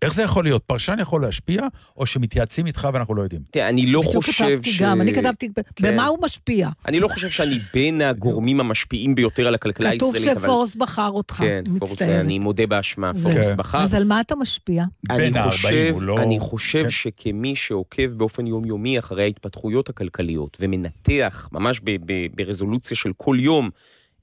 [0.06, 0.64] איך זה יכול להיות?
[0.64, 1.62] פרשן יכול להשפיע,
[1.98, 3.42] או שמתייעצים איתך ואנחנו לא יודעים?
[3.52, 4.82] תראה, אני לא בדיוק חושב כתבתי ש...
[4.82, 5.94] גם, אני כתבתי, כן.
[5.94, 6.70] במה הוא משפיע?
[6.88, 10.48] אני לא חושב שאני בין הגורמים המשפיעים ביותר על הכלכלה כתוב הישראלית, אבל...
[10.48, 12.02] שפורס בחר אותך, כן, פורס.
[12.02, 13.12] אני מודה באשמה.
[13.24, 13.54] פורס.
[13.54, 13.78] בחר.
[13.78, 14.84] אז על מה אתה משפיע?
[15.08, 16.20] בין אני ה-40 חושב, הוא לא...
[16.20, 16.90] אני חושב כן.
[16.90, 23.70] שכמי שעוקב באופן יומיומי אחרי ההתפתחויות הכלכליות ומנתח ממש ב- ב- ברזולוציה של כל יום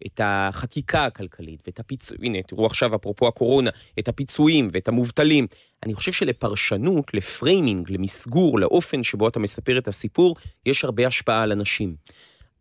[0.07, 5.47] את החקיקה הכלכלית ואת הפיצויים, הנה תראו עכשיו אפרופו הקורונה, את הפיצויים ואת המובטלים,
[5.83, 10.37] אני חושב שלפרשנות, לפריימינג, למסגור, לאופן שבו אתה מספר את הסיפור,
[10.67, 11.95] יש הרבה השפעה על אנשים.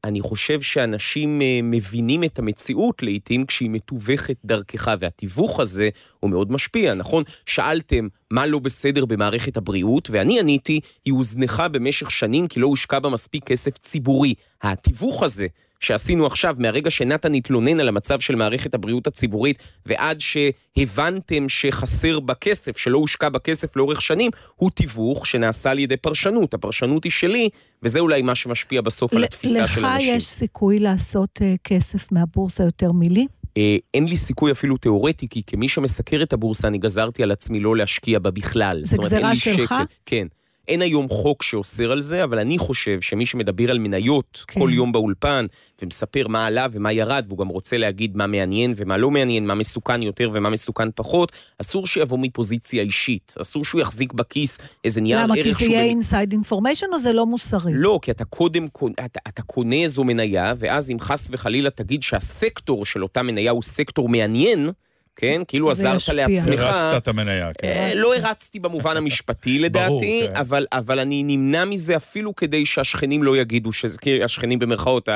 [0.03, 6.51] אני חושב שאנשים אה, מבינים את המציאות לעתים כשהיא מתווכת דרכך, והתיווך הזה הוא מאוד
[6.51, 7.23] משפיע, נכון?
[7.45, 12.99] שאלתם מה לא בסדר במערכת הבריאות, ואני עניתי, היא הוזנחה במשך שנים כי לא הושקע
[12.99, 14.33] בה מספיק כסף ציבורי.
[14.61, 15.47] התיווך הזה
[15.79, 22.33] שעשינו עכשיו, מהרגע שנתן התלונן על המצב של מערכת הבריאות הציבורית, ועד שהבנתם שחסר בה
[22.33, 26.53] כסף, שלא הושקע בה כסף לאורך שנים, הוא תיווך שנעשה על ידי פרשנות.
[26.53, 27.49] הפרשנות היא שלי,
[27.83, 29.85] וזה אולי מה שמשפיע בסוף על התפיסה של אנשים.
[29.85, 33.27] לך יש סיכוי לעשות אה, כסף מהבורסה יותר מלי?
[33.57, 37.59] אה, אין לי סיכוי אפילו תיאורטי, כי כמי שמסקר את הבורסה, אני גזרתי על עצמי
[37.59, 38.81] לא להשקיע בה בכלל.
[38.83, 39.63] זה לי שלך?
[39.63, 39.83] שקל.
[40.05, 40.27] כן.
[40.69, 44.59] אין היום חוק שאוסר על זה, אבל אני חושב שמי שמדבר על מניות כן.
[44.59, 45.45] כל יום באולפן,
[45.81, 49.55] ומספר מה עלה ומה ירד, והוא גם רוצה להגיד מה מעניין ומה לא מעניין, מה
[49.55, 53.35] מסוכן יותר ומה מסוכן פחות, אסור שיבוא מפוזיציה אישית.
[53.41, 55.35] אסור שהוא יחזיק בכיס איזה נייר למה?
[55.35, 55.71] ערך כי זה שהוא...
[55.71, 57.71] יהיה inside information או זה לא מוסרי?
[57.75, 58.67] לא, כי אתה קודם,
[59.05, 63.63] אתה, אתה קונה איזו מניה, ואז אם חס וחלילה תגיד שהסקטור של אותה מניה הוא
[63.63, 64.69] סקטור מעניין,
[65.15, 65.41] כן?
[65.47, 66.15] כאילו עזרת ישפיע.
[66.15, 66.59] לעצמך.
[66.59, 67.67] הרצת את המניה, כן.
[67.67, 70.35] אה, לא הרצתי במובן המשפטי לדעתי, כן.
[70.35, 75.09] אבל, אבל אני נמנע מזה אפילו כדי שהשכנים לא יגידו, שזה, כי השכנים במרכאות,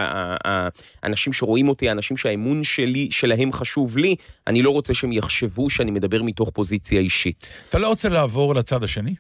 [1.04, 4.16] האנשים שרואים אותי, האנשים שהאמון שלי, שלהם חשוב לי,
[4.48, 7.50] אני לא רוצה שהם יחשבו שאני מדבר מתוך פוזיציה אישית.
[7.70, 9.16] אתה לא רוצה לעבור לצד השני?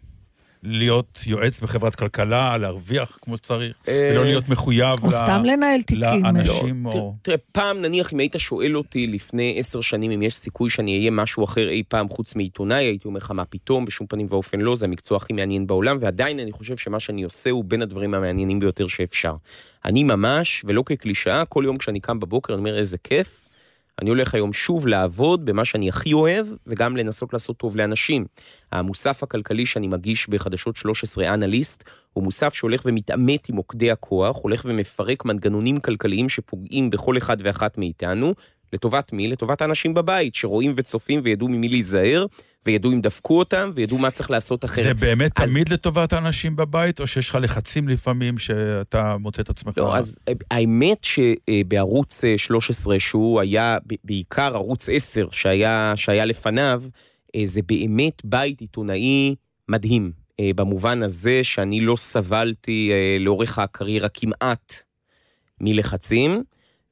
[0.64, 6.04] להיות יועץ בחברת כלכלה, להרוויח כמו שצריך, אה, ולא להיות מחויב או סתם לנהל תיקים.
[6.04, 7.16] אה, לאנשים, או...
[7.22, 11.12] תראה, פעם נניח אם היית שואל אותי לפני עשר שנים אם יש סיכוי שאני אהיה
[11.12, 14.76] משהו אחר אי פעם חוץ מעיתונאי, הייתי אומר לך מה פתאום, בשום פנים ואופן לא,
[14.76, 18.60] זה המקצוע הכי מעניין בעולם, ועדיין אני חושב שמה שאני עושה הוא בין הדברים המעניינים
[18.60, 19.36] ביותר שאפשר.
[19.86, 23.46] אני ממש, ולא כקלישאה, כל יום כשאני קם בבוקר אני אומר איזה כיף,
[24.02, 28.26] אני הולך היום שוב לעבוד במה שאני הכי אוהב, וגם לנסות לעשות טוב לאנשים.
[28.72, 34.66] המוסף הכלכלי שאני מגיש בחדשות 13 אנליסט, הוא מוסף שהולך ומתעמת עם מוקדי הכוח, הולך
[34.66, 38.34] ומפרק מנגנונים כלכליים שפוגעים בכל אחד ואחת מאיתנו.
[38.74, 39.28] לטובת מי?
[39.28, 42.26] לטובת האנשים בבית, שרואים וצופים וידעו ממי להיזהר,
[42.66, 44.84] וידעו אם דפקו אותם, וידעו מה צריך לעשות אחרת.
[44.84, 49.50] זה באמת אז- תמיד לטובת האנשים בבית, או שיש לך לחצים לפעמים שאתה מוצא את
[49.50, 49.78] עצמך?
[49.78, 56.84] לא, אז אה, האמת שבערוץ אה, 13, שהוא היה בעיקר ערוץ 10 שהיה, שהיה לפניו,
[57.36, 59.36] אה, זה באמת בית עיתונאי
[59.70, 60.12] מדהים.
[60.40, 64.74] אה, במובן הזה שאני לא סבלתי אה, לאורך הקריירה כמעט
[65.62, 66.44] מלחצים,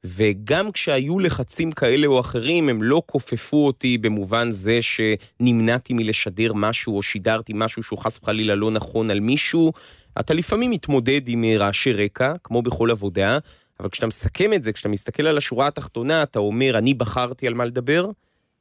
[0.06, 6.96] וגם כשהיו לחצים כאלה או אחרים, הם לא כופפו אותי במובן זה שנמנעתי מלשדר משהו
[6.96, 9.72] או שידרתי משהו שהוא חס וחלילה לא נכון על מישהו.
[10.20, 13.38] אתה לפעמים מתמודד עם אה, רעשי רקע, כמו בכל עבודה,
[13.80, 17.54] אבל כשאתה מסכם את זה, כשאתה מסתכל על השורה התחתונה, אתה אומר, אני בחרתי על
[17.54, 18.10] מה לדבר,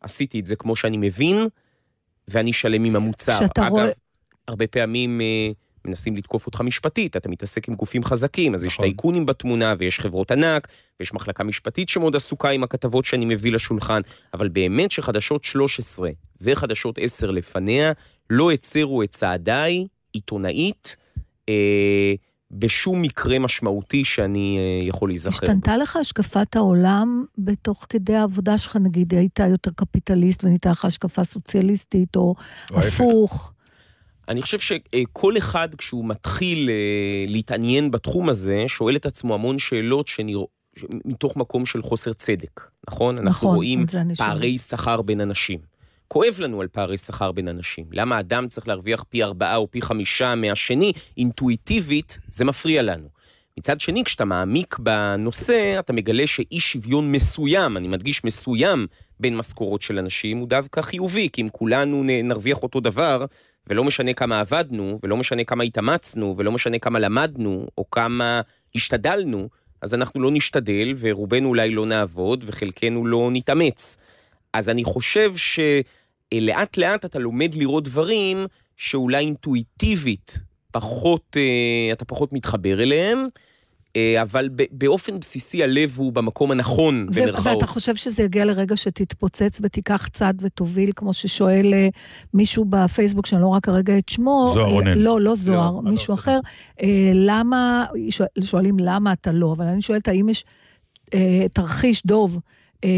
[0.01, 1.47] עשיתי את זה כמו שאני מבין,
[2.27, 3.39] ואני שלם עם המוצר.
[3.61, 3.89] אגב, רואה-
[4.47, 5.49] הרבה פעמים אה,
[5.85, 8.85] מנסים לתקוף אותך משפטית, אתה מתעסק עם גופים חזקים, אז יש נכון.
[8.85, 10.67] טייקונים בתמונה, ויש חברות ענק,
[10.99, 14.01] ויש מחלקה משפטית שמאוד עסוקה עם הכתבות שאני מביא לשולחן,
[14.33, 16.09] אבל באמת שחדשות 13
[16.41, 17.91] וחדשות 10 לפניה
[18.29, 20.95] לא הצרו את צעדיי, עיתונאית,
[21.49, 22.13] אה,
[22.51, 25.29] בשום מקרה משמעותי שאני אה, יכול להיזכר.
[25.29, 25.51] בו.
[25.51, 31.23] השתנתה לך השקפת העולם בתוך כדי העבודה שלך, נגיד, היית יותר קפיטליסט ונהייתה לך השקפה
[31.23, 32.35] סוציאליסטית, או
[32.71, 32.87] או ההפך.
[32.87, 33.53] הפוך.
[34.31, 40.07] אני חושב שכל אחד, כשהוא מתחיל אה, להתעניין בתחום הזה, שואל את עצמו המון שאלות
[40.07, 40.61] שנראות...
[41.05, 43.17] מתוך מקום של חוסר צדק, נכון?
[43.17, 44.31] אנחנו נכון, רואים אני שואלת.
[44.31, 45.59] פערי שכר בין אנשים.
[46.07, 47.85] כואב לנו על פערי שכר בין אנשים.
[47.91, 53.07] למה אדם צריך להרוויח פי ארבעה או פי חמישה מהשני, אינטואיטיבית, זה מפריע לנו.
[53.57, 58.87] מצד שני, כשאתה מעמיק בנושא, אתה מגלה שאי שוויון מסוים, אני מדגיש מסוים,
[59.19, 63.25] בין משכורות של אנשים, הוא דווקא חיובי, כי אם כולנו נרוויח אותו דבר,
[63.67, 68.41] ולא משנה כמה עבדנו, ולא משנה כמה התאמצנו, ולא משנה כמה למדנו, או כמה
[68.75, 69.49] השתדלנו,
[69.81, 73.97] אז אנחנו לא נשתדל, ורובנו אולי לא נעבוד, וחלקנו לא נתאמץ.
[74.53, 78.45] אז אני חושב שלאט לאט אתה לומד לראות דברים
[78.77, 80.39] שאולי אינטואיטיבית
[80.71, 83.27] פחות, אה, אתה פחות מתחבר אליהם,
[84.21, 87.47] אבל ב- באופן בסיסי הלב הוא במקום הנכון, ו- במרכאות.
[87.47, 91.87] ואתה חושב שזה יגיע לרגע שתתפוצץ ותיקח צד ותוביל, כמו ששואל אה,
[92.33, 94.51] מישהו בפייסבוק, שאני לא רואה כרגע את שמו.
[94.53, 94.97] זוהר אה, רונן.
[94.97, 96.39] לא, לא זוהר, לא, מישהו לא, אחר.
[96.81, 100.45] אה, למה, שואל- שואלים למה אתה לא, אבל אני שואלת האם יש
[101.13, 102.39] אה, תרחיש, דוב, אה,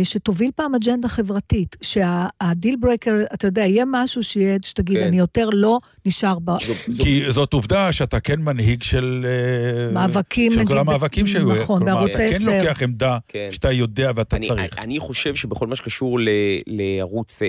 [0.04, 5.08] שתוביל פעם אג'נדה חברתית, שהדיל ברקר, אתה יודע, יהיה משהו שיהיה, שתגיד, כן.
[5.08, 6.52] אני יותר לא נשאר ב...
[6.52, 9.26] זו- זו- כי זאת עובדה שאתה כן מנהיג של...
[9.26, 11.52] אה, מאבקים, של נגיד, כל המאבקים שהיו.
[11.56, 12.64] נכון, כלומר, בערוץ אתה כן 10.
[12.64, 13.48] לוקח עמדה כן.
[13.52, 14.80] שאתה יודע ואתה אני, צריך.
[14.80, 16.30] אני חושב שבכל מה שקשור ל,
[16.68, 17.42] לערוץ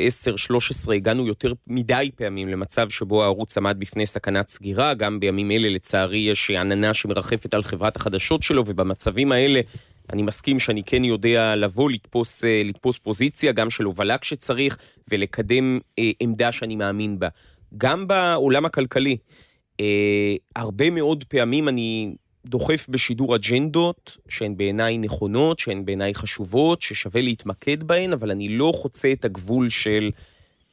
[0.86, 4.94] 10-13, הגענו יותר מדי פעמים למצב שבו הערוץ עמד בפני סכנת סגירה.
[4.94, 9.60] גם בימים אלה, לצערי, יש עננה שמרחפת על חברת החדשות שלו, ובמצבים האלה...
[10.12, 15.78] אני מסכים שאני כן יודע לבוא, לתפוס, אה, לתפוס פוזיציה, גם של הובלה כשצריך, ולקדם
[15.98, 17.28] אה, עמדה שאני מאמין בה.
[17.76, 19.16] גם בעולם הכלכלי,
[19.80, 22.14] אה, הרבה מאוד פעמים אני
[22.46, 28.72] דוחף בשידור אג'נדות שהן בעיניי נכונות, שהן בעיניי חשובות, ששווה להתמקד בהן, אבל אני לא
[28.74, 30.10] חוצה את הגבול של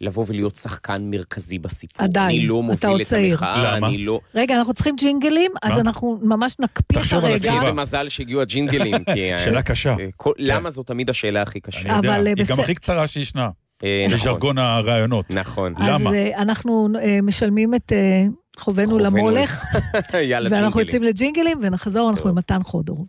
[0.01, 2.03] לבוא ולהיות שחקן מרכזי בסיפור.
[2.05, 3.31] עדיין, אני לא אתה מוביל עוד את צעיר.
[3.33, 3.87] המחאה, למה?
[3.87, 4.19] אני לא...
[4.35, 5.79] רגע, אנחנו צריכים ג'ינגלים, אז מה?
[5.79, 7.35] אנחנו ממש נקפיא את תחשוב על הרגע.
[7.35, 7.59] התשובה.
[7.59, 9.37] איזה מזל שהגיעו הג'ינגלים, כי...
[9.37, 9.89] שאלה קשה.
[9.99, 11.79] אה, כל- למה זו תמיד השאלה הכי קשה?
[11.79, 12.59] אני יודע, אבל, אה, היא גם.
[12.59, 13.49] הכי קצרה שישנה,
[13.83, 15.25] אה, נכון, בז'רגון הראיונות.
[15.35, 15.73] נכון.
[15.79, 16.09] למה?
[16.09, 18.25] אז אה, אנחנו אה, משלמים את אה,
[18.59, 18.99] חובנו.
[18.99, 19.63] למולך,
[20.13, 20.79] יאללה, ואנחנו ג'ינגלים.
[20.85, 22.29] יוצאים לג'ינגלים, ונחזור, אנחנו.
[22.29, 23.07] עם מתן חודורוב.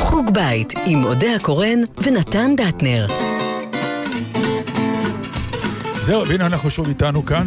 [0.00, 3.31] חוג בית עם אודה הקורן ונתן דטנר.
[6.02, 7.46] זהו, והנה אנחנו שוב איתנו כאן.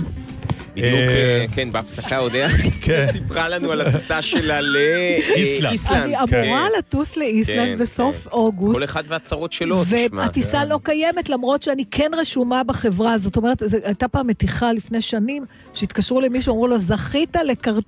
[0.76, 2.50] בדיוק, אה, אה, כן, בהפסקה אודיה
[2.82, 3.08] כן.
[3.12, 5.64] סיפרה לנו על הטיסה שלה איסלנד.
[5.64, 6.14] לאיסלנד.
[6.14, 6.44] אני כן.
[6.44, 8.30] אמורה לטוס לאיסלנד כן, בסוף כן.
[8.30, 8.78] אוגוסט.
[8.78, 10.22] כל אחד והצרות שלו, תשמע.
[10.22, 13.26] והטיסה לא קיימת, למרות שאני כן רשומה בחברה הזאת.
[13.26, 17.36] זאת אומרת, הייתה פעם מתיחה לפני שנים, שהתקשרו למישהו, אמרו לו, זכית.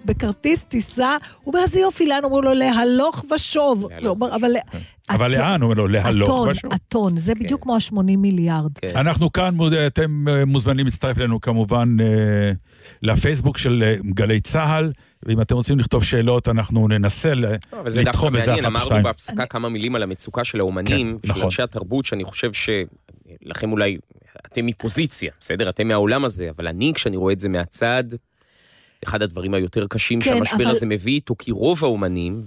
[0.06, 1.18] בכרטיס טיסה?
[1.44, 2.24] הוא אומר, איזה יופי, לאן?
[2.26, 3.88] אמרו לו, להלוך ושוב.
[4.00, 4.52] כלומר, אבל...
[5.10, 5.62] אבל לאן?
[5.62, 6.74] הוא אומר לו, להלוך ושוב.
[6.74, 8.78] הטון, זה בדיוק כמו ה-80 מיליארד.
[8.78, 8.98] כן.
[8.98, 9.56] אנחנו כאן,
[9.88, 12.52] אתם אה, מוזמנים להצטרף אלינו כמובן אה,
[13.02, 14.92] לפייסבוק של אה, גלי צה"ל,
[15.26, 18.66] ואם אתם רוצים לכתוב שאלות, אנחנו ננסה ל- אבל זה דווקא לתחום איזה מעניין, אחת
[18.66, 19.04] או אמרנו שתיים.
[19.04, 21.44] בהפסקה כמה מילים על המצוקה של האומנים, כן, ושל נכון.
[21.44, 23.98] אנשי התרבות, שאני חושב שלכם אולי,
[24.52, 25.70] אתם מפוזיציה, בסדר?
[25.70, 28.04] אתם מהעולם הזה, אבל אני, כשאני רואה את זה מהצד,
[29.04, 32.42] אחד הדברים היותר קשים כן, שהמשבר אבל- הזה מביא איתו, כי רוב האומנים,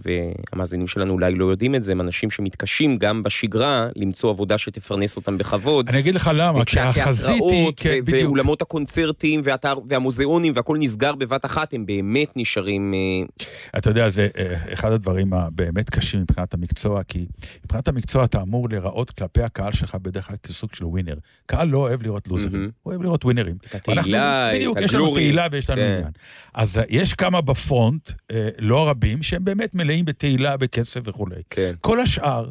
[0.52, 5.16] והמאזינים שלנו אולי לא יודעים את זה, הם אנשים שמתקשים גם בשגרה למצוא עבודה שתפרנס
[5.16, 5.88] אותם בכבוד.
[5.88, 8.28] אני אגיד לך למה, כי החזית היא, וכשהתיאטראות כן, ו- בדיוק.
[8.28, 12.94] ואולמות הקונצרטים והתא- והמוזיאונים והכל נסגר בבת אחת, הם באמת נשארים...
[12.94, 17.26] אה, אתה יודע, זה אה, אחד הדברים הבאמת קשים מבחינת המקצוע, כי
[17.64, 21.14] מבחינת המקצוע אתה אמור להיראות כלפי הקהל שלך בדרך כלל כסוג של ווינר.
[21.46, 22.70] קהל לא אוהב לראות לוזרים.
[22.82, 23.56] הוא אוהב לראות ווינרים.
[23.68, 25.14] את התהילה, ואנחנו- בדיוק, את יש לנו.
[25.14, 25.86] תהילה ויש לנו כן.
[25.96, 26.10] עניין.
[26.54, 31.42] אז יש כמה בפרונט, אה, לא רבים, שהם באמת מלאים בתהילה, בכסף וכולי.
[31.50, 31.72] כן.
[31.80, 32.50] כל השאר,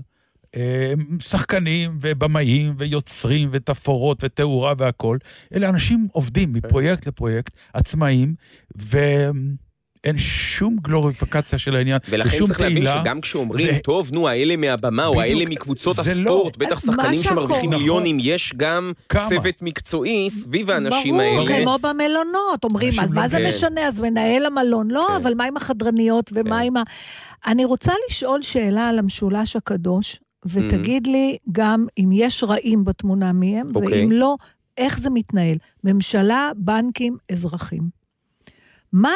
[0.55, 5.19] אה, שחקנים ובמאים ויוצרים ותפאורות ותאורה והכול,
[5.55, 8.35] אלה אנשים עובדים מפרויקט לפרויקט, עצמאיים,
[10.03, 12.85] ואין שום גלוריפיקציה של העניין, ולכן צריך להבין.
[13.01, 16.79] שגם כשאומרים, ו- טוב, נו, האלה מהבמה, או בדיוק, האלה מקבוצות זה הספורט, לא- בטח
[16.79, 17.79] שחקנים שמרוויחים נכון.
[17.81, 19.29] מיליונים, יש גם כמה?
[19.29, 21.61] צוות מקצועי סביב האנשים ברור, האלה.
[21.63, 23.47] כמו במלונות, אומרים, אז לא- מה זה כן.
[23.47, 23.87] משנה?
[23.87, 24.91] אז מנהל המלון.
[24.91, 25.13] לא, כן.
[25.21, 26.65] אבל מה עם החדרניות ומה כן.
[26.65, 26.83] עם ה...
[27.47, 33.59] אני רוצה לשאול שאלה על המשולש הקדוש, ותגיד לי גם אם יש רעים בתמונה מי
[33.59, 34.01] הם, אוקיי.
[34.01, 34.35] ואם לא,
[34.77, 35.57] איך זה מתנהל.
[35.83, 37.99] ממשלה, בנקים, אזרחים.
[38.93, 39.11] מה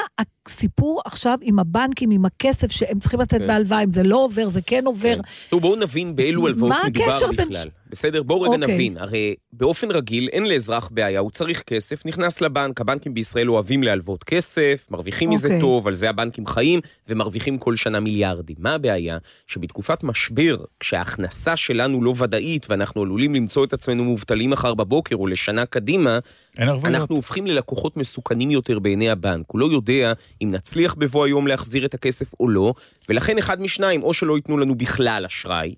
[0.50, 3.48] סיפור עכשיו עם הבנקים, עם הכסף שהם צריכים לתת כן.
[3.48, 5.16] בהלוואה, אם זה לא עובר, זה כן עובר.
[5.16, 5.22] כן.
[5.50, 7.62] תראו, בואו נבין באילו הלוואות מה מדובר הקשר בין בכלל.
[7.64, 8.24] ש- בסדר?
[8.24, 8.74] בואו רגע אוקיי.
[8.74, 8.98] נבין.
[8.98, 14.24] הרי באופן רגיל אין לאזרח בעיה, הוא צריך כסף, נכנס לבנק, הבנקים בישראל אוהבים להלוות
[14.24, 15.62] כסף, מרוויחים מזה אוקיי.
[15.62, 16.80] טוב, על זה הבנקים חיים,
[17.10, 18.56] ומרוויחים כל שנה מיליארדים.
[18.60, 19.18] מה הבעיה?
[19.48, 25.28] שבתקופת משבר, כשההכנסה שלנו לא ודאית, ואנחנו עלולים למצוא את עצמנו מובטלים מחר בבוקר או
[25.28, 26.20] לשנה קדימה.
[26.60, 29.46] אנחנו הופכים ללקוחות מסוכנים יותר בעיני הבנק.
[29.48, 32.74] הוא לא יודע אם נצליח בבוא היום להחזיר את הכסף או לא,
[33.10, 35.76] ולכן אחד משניים, או שלא ייתנו לנו בכלל אשראי,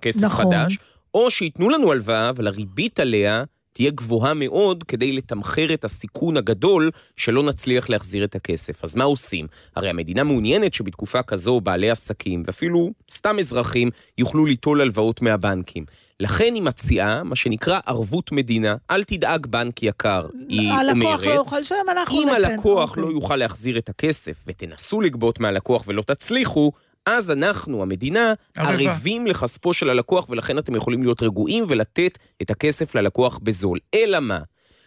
[0.00, 0.44] כסף נכון.
[0.46, 0.78] חדש,
[1.14, 3.44] או שייתנו לנו הלוואה, אבל הריבית עליה
[3.78, 8.84] תהיה גבוהה מאוד כדי לתמחר את הסיכון הגדול שלא נצליח להחזיר את הכסף.
[8.84, 9.46] אז מה עושים?
[9.76, 15.84] הרי המדינה מעוניינת שבתקופה כזו בעלי עסקים, ואפילו סתם אזרחים, יוכלו ליטול הלוואות מהבנקים.
[16.20, 18.76] לכן היא מציעה מה שנקרא ערבות מדינה.
[18.90, 21.22] אל תדאג בנק יקר, היא הלקוח אומרת.
[21.22, 22.44] לא יוכל לשלם, אנחנו אם ניתן.
[22.44, 23.02] הלקוח אוקיי.
[23.02, 26.72] לא יוכל להחזיר את הכסף ותנסו לגבות מהלקוח ולא תצליחו,
[27.08, 28.32] אז אנחנו, המדינה.
[28.56, 33.78] ערבים לכספו של הלקוח, ולכן אתם יכולים להיות רגועים ולתת את הכסף ללקוח בזול.
[33.94, 34.38] אלא מה?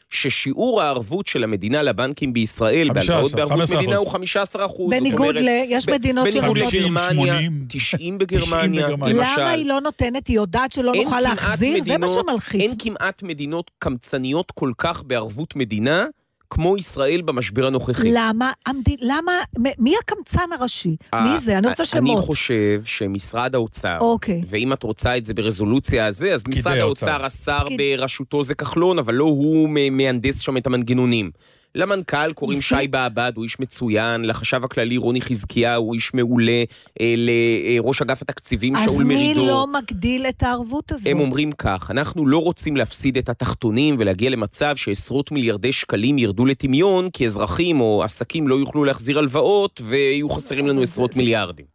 [0.09, 3.75] ששיעור הערבות של המדינה לבנקים בישראל, 15, בהלוואות בערבות 15%.
[3.77, 4.91] מדינה, הוא 15 אחוז.
[4.91, 5.47] בניגוד ל...
[5.67, 6.69] יש מדינות בניגוד שנותנות...
[6.71, 7.65] 50, לגרמניה, 80.
[7.69, 8.89] 90 בגרמניה.
[8.89, 9.11] למשל.
[9.41, 10.27] למה היא לא נותנת?
[10.27, 11.83] היא יודעת שלא נוכל להחזיר?
[11.83, 12.61] זה מה מדינות- שמלחיץ.
[12.61, 16.05] אין כמעט מדינות קמצניות כל כך בערבות מדינה,
[16.53, 18.11] כמו ישראל במשבר הנוכחי.
[18.11, 18.51] למה?
[18.65, 19.31] המד- למה?
[19.59, 20.95] מ- מי הקמצן הראשי?
[21.15, 21.57] מי זה?
[21.57, 22.25] אני רוצה אה, אני שמות.
[22.25, 24.41] חושב שמשרד האוצר, אוקיי.
[24.47, 27.25] ואם את רוצה את זה ברזולוציה הזה, אז משרד האוצר.
[27.25, 31.31] השר פקיד- בראשותו זה כחלון, אבל לא הוא מהנדס שם את המנגנונים.
[31.75, 36.63] למנכ"ל קוראים שי בעבד, הוא איש מצוין, לחשב הכללי רוני חזקיהו, הוא איש מעולה,
[37.01, 39.47] אה, לראש אגף התקציבים אז שאול מי מרידור.
[39.47, 41.09] לא מגדיל את הערבות הזו?
[41.09, 46.45] הם אומרים כך, אנחנו לא רוצים להפסיד את התחתונים ולהגיע למצב שעשרות מיליארדי שקלים ירדו
[46.45, 51.65] לטמיון, כי אזרחים או עסקים לא יוכלו להחזיר הלוואות ויהיו חסרים לנו עשרות מיליארדים.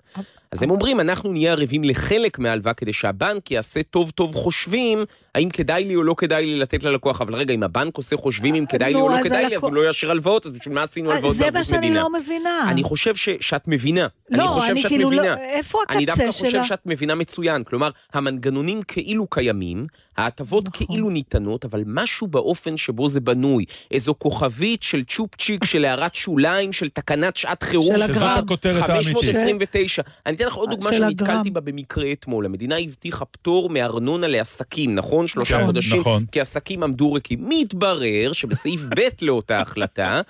[0.52, 5.50] אז הם אומרים, אנחנו נהיה ערבים לחלק מההלוואה כדי שהבנק יעשה טוב טוב חושבים, האם
[5.50, 7.20] כדאי לי או לא כדאי לי לתת ללקוח.
[7.20, 9.72] אבל רגע, אם הבנק עושה חושבים אם כדאי לי או לא כדאי לי, אז הוא
[9.72, 12.00] לא יאשר הלוואות, אז בשביל מה עשינו הלוואות זה מה בערבות שאני מדינה?
[12.00, 12.70] לא מבינה.
[12.70, 14.06] אני חושב שאת מבינה.
[14.30, 15.22] אני לא, חושב אני שאת כאילו לא...
[15.34, 16.64] איפה אני דווקא הקצה חושב שלה?
[16.64, 17.64] שאת מבינה מצוין.
[17.64, 20.86] כלומר, המנגנונים כאילו קיימים, ההטבות נכון.
[20.86, 23.64] כאילו ניתנות, אבל משהו באופן שבו זה בנוי.
[23.90, 27.96] איזו כוכבית של צ'ופצ'יק, של הערת שוליים, של תקנת שעת חירום.
[27.96, 28.38] של הגרם.
[28.38, 29.16] הכותרת האמיתית.
[29.16, 30.02] 529.
[30.26, 31.50] אני אתן לך עוד דוגמה שנתקלתי.
[31.50, 32.44] בה במקרה אתמול.
[32.44, 35.26] המדינה הבטיחה פטור מארנונה לעסקים, נכון?
[35.26, 36.24] שלושה כן, חודשים, נכון.
[36.32, 37.48] כי עסקים עמדו ריקים.
[37.48, 40.20] מתברר שבסעיף ב' לאותה החלטה,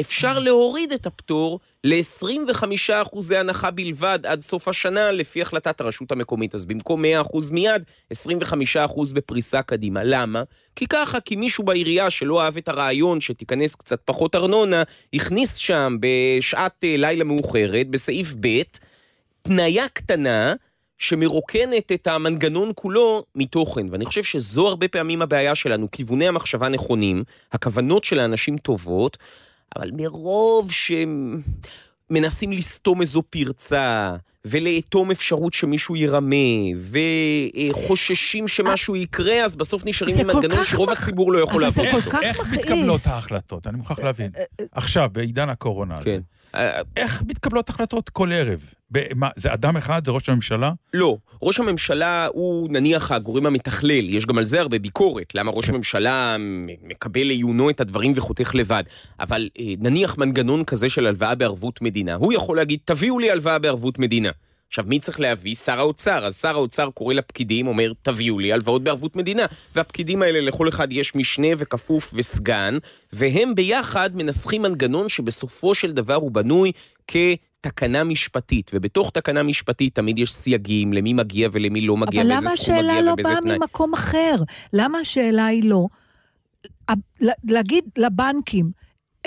[0.00, 6.54] אפשר להוריד את הפטור ל-25% הנחה בלבד עד סוף השנה, לפי החלטת הרשות המקומית.
[6.54, 8.16] אז במקום 100% מיד, 25%
[9.14, 10.00] בפריסה קדימה.
[10.04, 10.42] למה?
[10.76, 14.82] כי ככה, כי מישהו בעירייה שלא אהב את הרעיון שתיכנס קצת פחות ארנונה,
[15.14, 18.62] הכניס שם בשעת אה, לילה מאוחרת, בסעיף ב',
[19.48, 20.54] תניה קטנה
[20.98, 23.86] שמרוקנת את המנגנון כולו מתוכן.
[23.90, 25.90] ואני חושב שזו הרבה פעמים הבעיה שלנו.
[25.92, 29.18] כיווני המחשבה נכונים, הכוונות של האנשים טובות,
[29.76, 31.42] אבל מרוב שהם
[32.10, 36.36] מנסים לסתום איזו פרצה, ולאטום אפשרות שמישהו ירמה,
[37.70, 41.96] וחוששים שמשהו יקרה, אז בסוף נשארים עם מנגנון שרוב מח- הציבור לא יכול לעבור כל
[41.96, 42.10] אותו.
[42.10, 42.58] כך איך מכעיס.
[42.58, 43.66] מתקבלות ההחלטות?
[43.66, 44.30] אני מוכרח להבין.
[44.72, 46.20] עכשיו, בעידן הקורונה הזה, כן.
[46.96, 48.64] איך מתקבלות החלטות כל ערב?
[48.90, 50.04] במה, זה אדם אחד?
[50.06, 50.72] זה ראש הממשלה?
[50.94, 55.68] לא, ראש הממשלה הוא נניח הגורם המתכלל, יש גם על זה הרבה ביקורת, למה ראש
[55.68, 58.82] הממשלה מ- מקבל לעיונו את הדברים וחותך לבד.
[59.20, 63.58] אבל אה, נניח מנגנון כזה של הלוואה בערבות מדינה, הוא יכול להגיד, תביאו לי הלוואה
[63.58, 64.30] בערבות מדינה.
[64.74, 65.54] עכשיו, מי צריך להביא?
[65.54, 66.26] שר האוצר.
[66.26, 69.42] אז שר האוצר קורא לפקידים, אומר, תביאו לי הלוואות בערבות מדינה.
[69.74, 72.78] והפקידים האלה, לכל אחד יש משנה וכפוף וסגן,
[73.12, 76.72] והם ביחד מנסחים מנגנון שבסופו של דבר הוא בנוי
[77.06, 78.70] כתקנה משפטית.
[78.74, 82.74] ובתוך תקנה משפטית תמיד יש סייגים, למי מגיע ולמי לא מגיע, אבל באיזה למה סכום
[82.74, 83.58] השאלה מגיע לא ובאיזה באה תנאי.
[83.58, 84.34] ממקום אחר?
[84.72, 85.86] למה השאלה היא לא...
[87.44, 88.70] להגיד לבנקים,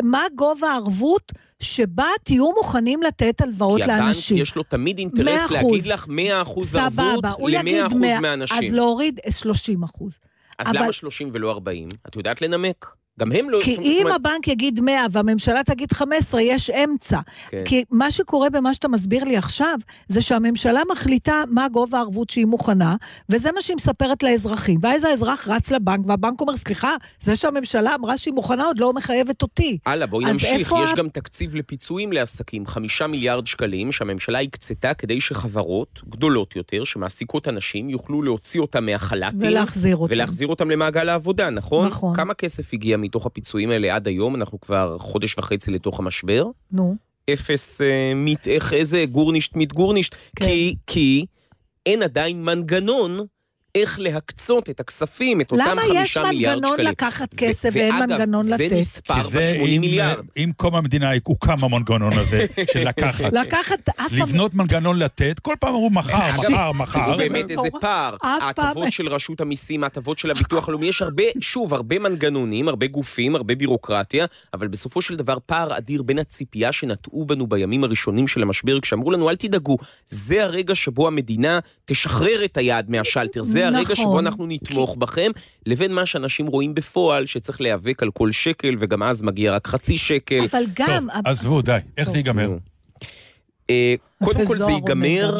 [0.03, 4.37] מה גובה הערבות שבה תהיו מוכנים לתת הלוואות כי הבנק לאנשים?
[4.37, 5.51] יש לו תמיד אינטרס אחוז.
[5.51, 8.57] להגיד לך 100% ערבות סבבה, הוא יגיד ל-100% 100, מהאנשים.
[8.57, 10.19] אז להוריד 30 אחוז.
[10.59, 11.87] אז אבל- למה 30 ולא 40?
[12.07, 12.85] את יודעת לנמק.
[13.19, 13.59] גם הם לא...
[13.63, 17.19] כי זאת אם אומרת- הבנק יגיד 100 והממשלה תגיד 15, יש אמצע.
[17.49, 17.63] כן.
[17.65, 19.75] כי מה שקורה במה שאתה מסביר לי עכשיו,
[20.07, 22.95] זה שהממשלה מחליטה מה גובה הערבות שהיא מוכנה,
[23.29, 24.79] וזה מה שהיא מספרת לאזרחים.
[24.83, 29.41] ואז האזרח רץ לבנק, והבנק אומר, סליחה, זה שהממשלה אמרה שהיא מוכנה עוד לא מחייבת
[29.41, 29.77] אותי.
[29.85, 30.73] הלאה, בואי נמשיך.
[30.83, 37.47] יש גם תקציב לפיצויים לעסקים, חמישה מיליארד שקלים, שהממשלה הקצתה כדי שחברות גדולות יותר, שמעסיקות
[37.47, 39.39] אנשים, יוכלו להוציא אותם מהחל"תים.
[39.49, 40.13] ולהחזיר אותם.
[40.13, 41.87] ולהחזיר אותם למעגל העבודה, נכון?
[41.87, 42.15] נכון.
[42.15, 44.35] כמה כסף הגיע מתוך הפיצויים האלה עד היום?
[44.35, 46.45] אנחנו כבר חודש וחצי לתוך המשבר.
[46.71, 46.95] נו.
[47.33, 50.45] אפס אה, מיט, איך, איזה גורנישט מיט גורנישט, כן.
[50.45, 51.25] כי, כי
[51.85, 53.19] אין עדיין מנגנון
[53.81, 56.71] איך להקצות את הכספים, את אותם למה חמישה יש מיליארד שקלים.
[56.71, 58.71] מנגנון לקחת כסף ואין ואגב, מנגנון לתת?
[58.71, 60.23] נספר כי זה ב-80 עם- מיליארד.
[60.35, 63.33] עם קום המדינה הוקם המנגנון הזה של לקחת.
[63.33, 64.17] לקחת אף פעם...
[64.19, 67.17] לבנות מנגנון לתת, כל פעם אמרו מחר, מחר, מחר.
[67.17, 68.15] זה באמת איזה פער.
[68.23, 68.91] ההטבות.
[68.91, 73.55] של רשות המיסים, ההטבות של הביטוח הלאומי, יש הרבה, שוב, הרבה מנגנונים, הרבה גופים, הרבה
[73.55, 78.79] בירוקרטיה, אבל בסופו של דבר פער אדיר בין הציפייה שנטעו בנו בימים הראשונים של המשבר,
[78.79, 83.95] כשאמרו לנו, אל תדאגו, זה הרגע שבו המדינה תשחרר את היד מהשלטר, זה הרגע נכון.
[83.95, 85.31] שבו אנחנו נתמוך בכם,
[85.65, 89.97] לבין מה שאנשים רואים בפועל, שצריך להיאבק על כל שקל, וגם אז מגיע רק חצי
[89.97, 90.43] שקל.
[90.51, 90.85] אבל גם...
[90.85, 92.13] טוב, עזבו, די, איך טוב.
[92.13, 92.57] זה ייגמר?
[93.69, 95.37] אה, קודם כל זה ייגמר.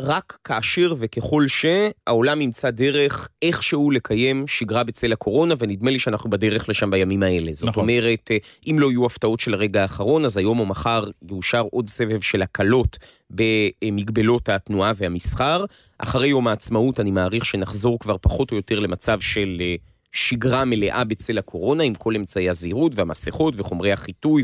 [0.00, 6.68] רק כאשר וככל שהעולם ימצא דרך איכשהו לקיים שגרה בצל הקורונה, ונדמה לי שאנחנו בדרך
[6.68, 7.52] לשם בימים האלה.
[7.52, 7.82] זאת נכון.
[7.82, 8.36] אומרת, אה,
[8.70, 12.42] אם לא יהיו הפתעות של הרגע האחרון, אז היום או מחר יאושר עוד סבב של
[12.42, 12.98] הקלות
[13.30, 15.64] במגבלות התנועה והמסחר.
[15.98, 19.74] אחרי יום העצמאות אני מעריך שנחזור כבר פחות או יותר למצב של אה,
[20.12, 24.42] שגרה מלאה בצל הקורונה, עם כל אמצעי הזהירות והמסכות וחומרי החיטוי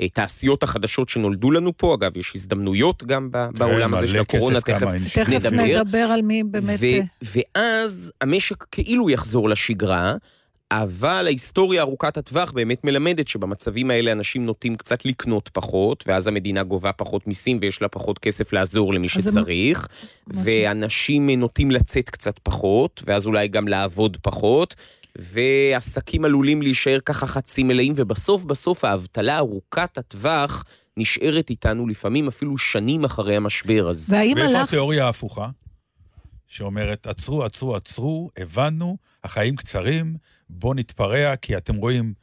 [0.00, 1.94] והתעשיות החדשות שנולדו לנו פה.
[1.94, 5.02] אגב, יש הזדמנויות גם ב- בעולם הזה כן, של הקורונה, תכף כמה אין.
[5.04, 5.82] תכף נדבר.
[5.82, 6.78] נדבר על מי באמת...
[6.80, 10.14] ו- ואז המשק כאילו יחזור לשגרה,
[10.70, 16.62] אבל ההיסטוריה ארוכת הטווח באמת מלמדת שבמצבים האלה אנשים נוטים קצת לקנות פחות, ואז המדינה
[16.62, 19.88] גובה פחות מיסים ויש לה פחות כסף לעזור למי שצריך,
[20.26, 20.42] משהו.
[20.44, 24.74] ואנשים נוטים לצאת קצת פחות, ואז אולי גם לעבוד פחות.
[25.16, 30.64] ועסקים עלולים להישאר ככה חצי מלאים, ובסוף בסוף האבטלה ארוכת הטווח
[30.96, 34.16] נשארת איתנו לפעמים אפילו שנים אחרי המשבר הזה.
[34.16, 34.68] והאם ואיפה הלך...
[34.68, 35.48] התיאוריה ההפוכה?
[36.46, 40.16] שאומרת, עצרו, עצרו, עצרו, הבנו, החיים קצרים,
[40.50, 42.14] בואו נתפרע, כי אתם רואים,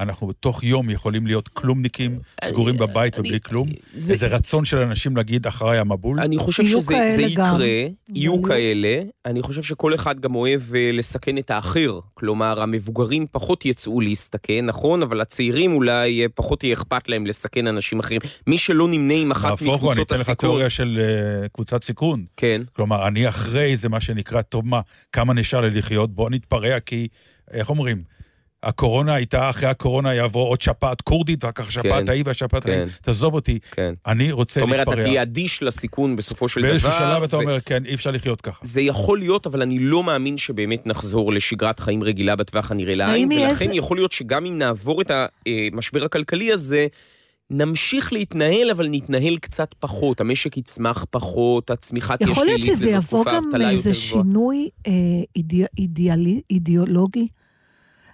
[0.00, 3.66] אנחנו בתוך יום יכולים להיות כלומניקים, סגורים בבית ובלי כלום.
[3.96, 6.20] זה- איזה רצון של אנשים להגיד אחריי המבול.
[6.20, 6.94] אני חושב שזה.
[7.18, 7.66] יקרה,
[8.14, 9.02] יהיו כאלה.
[9.26, 11.98] אני חושב שכל אחד גם אוהב אה, לסכן את האחר.
[12.14, 15.02] כלומר, המבוגרים פחות יצאו להסתכן, נכון?
[15.02, 18.20] אבל הצעירים אולי אה, פחות יהיה אכפת להם לסכן אנשים אחרים.
[18.46, 20.34] מי שלא נמנה עם אחת נהפוך הוא, אני מקבוצות אתן לך הסיכון...
[20.48, 20.98] תיאוריה של
[21.42, 22.24] אה, קבוצת סיכון.
[22.36, 22.62] כן.
[22.72, 24.80] כלומר, אני אחרי זה מה שנקרא, טוב מה,
[25.12, 27.08] כמה נשאר לי לחיות, בוא נתפרע, כי,
[27.50, 28.14] איך אומרים?
[28.64, 32.70] הקורונה הייתה, אחרי הקורונה יעבור עוד שפעת כורדית, ואחר כך השפעת כן, ההיא והשפעת כן.
[32.70, 32.84] ההיא.
[33.02, 33.94] תעזוב אותי, כן.
[34.06, 34.94] אני רוצה זאת אומרת, להתפרע.
[34.94, 36.70] אתה תהיה אדיש לסיכון בסופו של דבר.
[36.70, 38.58] באיזשהו שלב אתה אומר, כן, אי אפשר לחיות ככה.
[38.62, 43.28] זה יכול להיות, אבל אני לא מאמין שבאמת נחזור לשגרת חיים רגילה בטווח הנראה לעין,
[43.32, 45.10] ולכן איזה- יכול להיות שגם אם נעבור את
[45.46, 46.86] המשבר הכלכלי הזה,
[47.50, 52.86] נמשיך להתנהל, אבל נתנהל קצת פחות, המשק יצמח פחות, הצמיחה תהיה יכול להיות שלילית, שזה
[52.88, 54.24] וזו יבוא תקופה גם אבטלה מאיזה יותר גבוהה.
[54.24, 54.92] שינוי אה,
[55.36, 57.28] אידיא- אידיאלי- אידיאולוגי?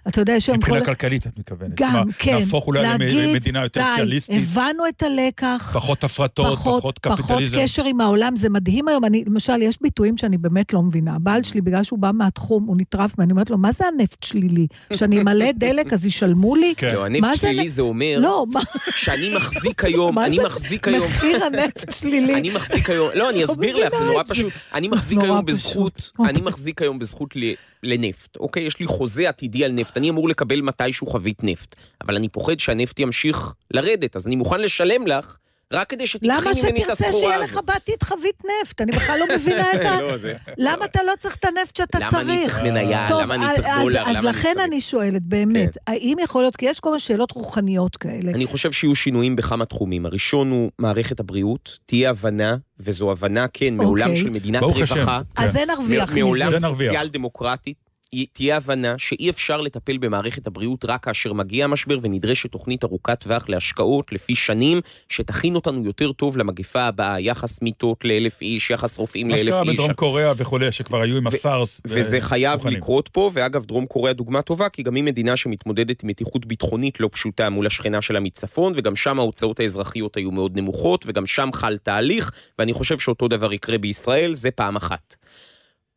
[0.07, 0.67] אתה יודע, יש היום כל...
[0.67, 1.71] מבחינה כלכלית את מתכוונת.
[1.75, 2.37] גם, כלומר, כן.
[2.39, 5.71] נהפוך אולי להגיד, למדינה יותר די, סוציאליסטית, הבנו את הלקח.
[5.73, 7.57] פחות הפרטות, פחות פחות קפיטליזם.
[7.61, 9.05] קשר עם העולם, זה מדהים היום.
[9.05, 11.15] אני, למשל, יש ביטויים שאני באמת לא מבינה.
[11.15, 14.67] הבעל שלי, בגלל שהוא בא מהתחום, הוא נטרף, ואני אומרת לו, מה זה הנפט שלילי?
[14.93, 16.73] שאני אמלא דלק, אז ישלמו לי?
[16.77, 16.93] כן.
[16.93, 18.61] לא, מה הנפט זה שלילי זה אומר לא, מה
[18.95, 21.05] שאני מחזיק היום, אני מחזיק היום...
[21.05, 22.35] מחיר הנפט שלילי?
[22.35, 24.23] אני מחזיק היום, לא, אני לא אסביר לך, זה נורא.
[24.27, 24.53] פשוט.
[24.75, 25.45] אני מחזיק היום.
[25.45, 26.11] בזכות.
[26.25, 28.63] אני מחזיק היום בזכות ל- לנפט, אוקיי?
[28.63, 32.59] יש לי חוזה עתידי על נפט, אני אמור לקבל מתישהו חבית נפט, אבל אני פוחד
[32.59, 35.37] שהנפט ימשיך לרדת, אז אני מוכן לשלם לך,
[35.73, 37.49] רק כדי שתיקחי למה ממני את שתרצה הסחורה שיהיה הזאת.
[37.49, 38.81] לך בעתיד חבית נפט?
[38.81, 40.01] אני בכלל לא מבינה את ה...
[40.01, 42.13] לא, זה- למה אתה לא צריך את הנפט שאתה צריך?
[42.13, 43.07] למה אני צריך מניה?
[43.21, 44.01] למה אני צריך דולר?
[44.01, 44.51] אז למה לכן?
[44.55, 44.59] כן.
[44.59, 48.31] אני שואלת, באמת, האם יכול להיות, כי יש כל מיני שאלות רוחניות כאלה.
[48.31, 50.05] אני חושב שיהיו שינויים בכמה תחומים.
[50.05, 54.21] הראשון הוא מערכת הבריאות, תהיה הבנה, וזו הבנה, כן, מעולם אוקיי.
[54.23, 54.63] של מדינת.
[54.63, 55.21] רווחה.
[55.35, 55.59] אז כן.
[55.59, 56.57] זה נרוויח מעולם מזה.
[56.57, 56.91] זה נרוויח.
[56.91, 57.90] סוציאל דמוקרטית,
[58.33, 63.49] תהיה הבנה שאי אפשר לטפל במערכת הבריאות רק כאשר מגיע המשבר ונדרשת תוכנית ארוכת טווח
[63.49, 69.27] להשקעות לפי שנים, שתכין אותנו יותר טוב למגפה הבאה, יחס מיטות לאלף איש, יחס רופאים
[69.27, 69.69] מה לאלף שקרה איש.
[69.69, 71.81] בדרום קוריאה וכולי, שכבר היו עם הסארס.
[71.85, 72.77] וזה חייב מוכנים.
[72.77, 76.99] לקרות פה, ואגב, דרום קוריאה דוגמה טובה, כי גם היא מדינה שמתמודדת עם מתיחות ביטחונית
[76.99, 81.49] לא פשוטה מול השכנה שלה מצפון, וגם שם ההוצאות האזרחיות היו מאוד נמוכות, וגם שם
[81.53, 85.15] חל תהליך, ואני חושב שאותו דבר יקרה בישראל, זה פעם אחת.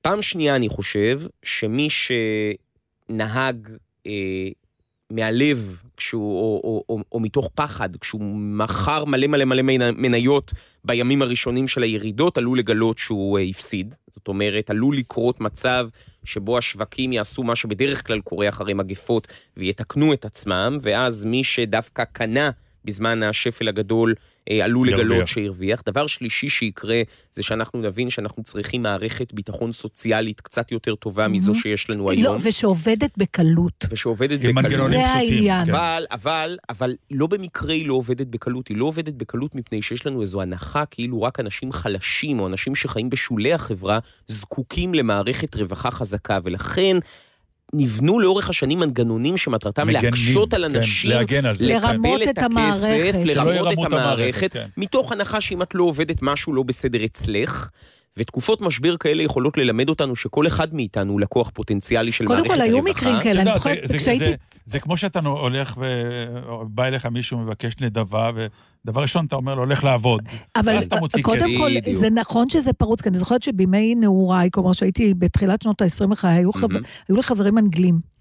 [0.05, 1.89] פעם שנייה, אני חושב שמי
[3.11, 3.69] שנהג
[4.07, 4.49] אה,
[5.11, 10.53] מהלב, כשהוא, או, או, או, או מתוך פחד, כשהוא מכר מלא מלא מלא מנ- מניות
[10.85, 13.95] בימים הראשונים של הירידות, עלול לגלות שהוא אה, הפסיד.
[14.15, 15.89] זאת אומרת, עלול לקרות מצב
[16.25, 22.05] שבו השווקים יעשו מה שבדרך כלל קורה אחרי מגפות ויתקנו את עצמם, ואז מי שדווקא
[22.05, 22.51] קנה
[22.85, 24.15] בזמן השפל הגדול
[24.51, 25.07] עלול ירוויח.
[25.07, 25.83] לגלות שהרוויח.
[25.87, 31.55] דבר שלישי שיקרה, זה שאנחנו נבין שאנחנו צריכים מערכת ביטחון סוציאלית קצת יותר טובה מזו.
[31.55, 33.85] שיש לנו לא, היום, ושעובדת בקלות.
[33.91, 34.91] ושעובדת בקלות.
[34.91, 35.07] זה.
[35.07, 35.67] העניין.
[35.67, 35.71] כן.
[35.71, 38.69] אבל, אבל, אבל לא במקרה היא לא עובדת בקלות.
[38.69, 42.75] היא לא עובדת בקלות מפני שיש לנו איזו הנחה כאילו רק אנשים חלשים או אנשים
[42.75, 46.97] שחיים בשולי החברה זקוקים למערכת רווחה חזקה, ולכן
[47.77, 51.67] נבנו לאורך השנים מנגנונים שמטרתם מגנים, להקשות על כן, אנשים, להגן על זה.
[51.67, 53.19] לרמות לקבל את את הכסף, המערכת.
[53.33, 54.67] שלא לרמות את המערכת, כן.
[54.77, 57.69] מתוך הנחה שאם את לא עובדת משהו לא בסדר אצלך.
[58.19, 62.55] ותקופות משבר כאלה יכולות ללמד אותנו שכל אחד מאיתנו הוא לקוח פוטנציאלי של קודם מערכת
[62.55, 62.75] כל, הרווחה.
[62.77, 64.25] היו מקרים כאלה, אני זוכרת, כשהייתי...
[64.67, 65.77] זה- כמו שאתה הולך
[66.61, 68.31] ובא אליך מישהו מבקש נדבה,
[68.85, 70.23] ודבר ראשון אתה אומר לו, הולך לעבוד.
[70.57, 70.79] אבל
[71.23, 71.47] קודם.
[71.59, 71.71] כל.
[71.95, 76.45] זה נכון שזה פרוץ, כי אני זוכרת שבימי נעוריי, כלומר שהייתי בתחילת שנות ה-20 לחיי.
[77.09, 78.14] היו לי חברים אנגלים.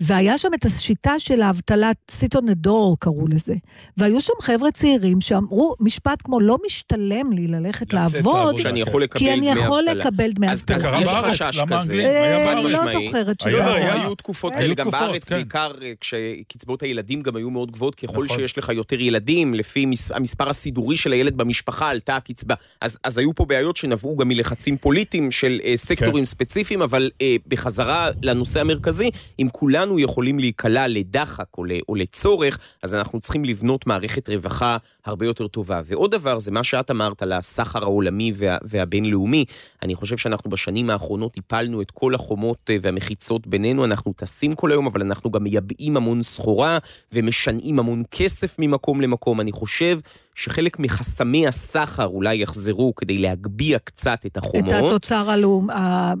[0.00, 3.54] והיה שם את השיטה של האבטלה, סיטון הדור קראו לזה.
[3.96, 9.36] והיו שם חבר'ה צעירים שאמרו משפט כמו, לא משתלם לי ללכת לעבוד, יכול לקבל כי
[9.36, 10.00] דמי אני יכול אבטלה.
[10.04, 10.90] לקבל דמי אז- זה אבטלה.
[10.90, 11.92] קרה יש בארץ, חשש למה כזה.
[11.92, 12.06] אנגלים?
[12.06, 12.62] אה.
[12.62, 12.92] לא.
[12.92, 13.94] זוכרת שזה היה.
[14.02, 14.58] היו תקופות כן.
[14.58, 15.34] כאלה גם בארץ, כן.
[15.34, 18.28] בעיקר אה, כשקצבאות הילדים גם היו מאוד גבוהות, ככל נכון.
[18.38, 22.54] שיש לך יותר ילדים, לפי מס- המספר הסידורי של הילד במשפחה עלתה הקצבה.
[22.80, 27.10] אז היו פה בעיות שנבעו גם מלחצים פוליטיים של אה, סקטורים ספציפיים, אבל
[27.48, 31.46] בחזרה לנושא המרכזי, אם כולנו יכולים להיקלע לדחק
[31.88, 34.76] או לצורך, אז אנחנו צריכים לבנות מערכת רווחה
[35.08, 35.80] הרבה יותר טובה.
[35.84, 39.44] ועוד דבר, זה מה שאת אמרת על הסחר העולמי וה, והבינלאומי.
[39.82, 44.70] אני חושב שאנחנו בשנים האחרונות הפלנו את כל החומות אה, והמחיצות בינינו, אנחנו טסים כל
[44.70, 46.78] היום, אבל אנחנו גם מייבאים המון סחורה
[47.12, 49.40] ומשנעים המון כסף ממקום למקום.
[49.40, 49.98] אני חושב
[50.34, 54.72] שחלק מחסמי הסחר אולי יחזרו כדי להגביה קצת את את החומות.
[54.72, 55.66] התוצר הלאום,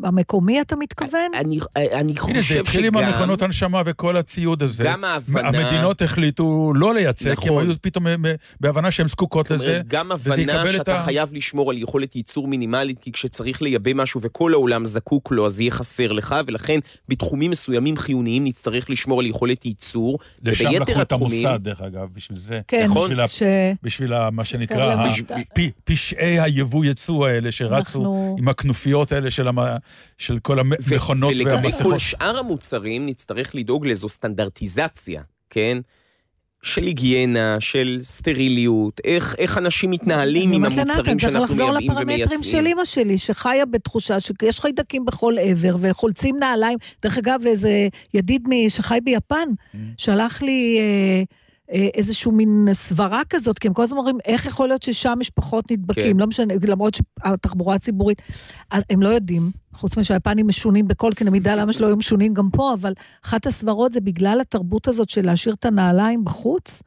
[0.04, 1.30] המקומי, אתה מתכוון?
[1.34, 2.54] אני, אני חושב הנה, שגם...
[2.54, 4.84] זה התחיל עם המכונות הנשמה וכל הציוד הזה.
[4.84, 5.48] גם ההבנה...
[5.48, 7.66] המדינות החליטו לא לייצא, כי הם נכון.
[7.66, 8.06] היו פתאום
[8.78, 9.70] בהבנה שהן זקוקות זאת לזה.
[9.70, 14.20] אומרת, גם הבנה שאתה ה- חייב לשמור על יכולת ייצור מינימלית, כי כשצריך לייבא משהו
[14.20, 19.26] וכל העולם זקוק לו, אז יהיה חסר לך, ולכן בתחומים מסוימים חיוניים נצטרך לשמור על
[19.26, 20.18] יכולת ייצור.
[20.44, 22.60] לשם לקחו את התחומים- המוסד, דרך אגב, בשביל זה.
[22.68, 23.02] כן, נכון.
[23.04, 23.42] בשביל ה- ש...
[23.82, 25.14] בשביל ה- מה שנקרא, למה- ה-
[25.54, 29.58] פ- פשעי היבוא-יצוא האלה שרצו אנחנו- עם הכנופיות האלה של המ-
[30.18, 31.92] של כל המכונות ולגבי והמסכות.
[31.92, 35.78] כל שאר המוצרים, נצטרך לדאוג לאיזו סטנדרטיזציה, כן?
[36.62, 41.44] של היגיינה, של סטריליות, איך, איך אנשים מתנהלים עם אני אומרת המוצרים לנתן, צריך שאנחנו
[41.44, 42.66] לחזור מייבאים לפרמטרים של ומייצאים.
[42.66, 46.78] אימא שלי, שחיה בתחושה שיש חיידקים בכל עבר, וחולצים נעליים.
[47.02, 49.78] דרך אגב, איזה ידיד שחי ביפן, Mm.
[49.96, 51.22] שלח לי אה,
[51.70, 55.70] איזשהו מין סברה כזאת, כי הם כל הזמן אומרים, איך יכול להיות ששם יש פחות
[55.70, 56.12] נדבקים?
[56.12, 56.20] כן.
[56.20, 58.22] לא משנה, למרות שהתחבורה הציבורית,
[58.70, 59.50] אז הם לא יודעים.
[59.74, 62.92] חוץ משהיפנים משונים בכל קנה מידה, למה שלא היו משונים גם פה, אבל
[63.24, 66.82] אחת הסברות זה בגלל התרבות הזאת של להשאיר את הנעליים בחוץ.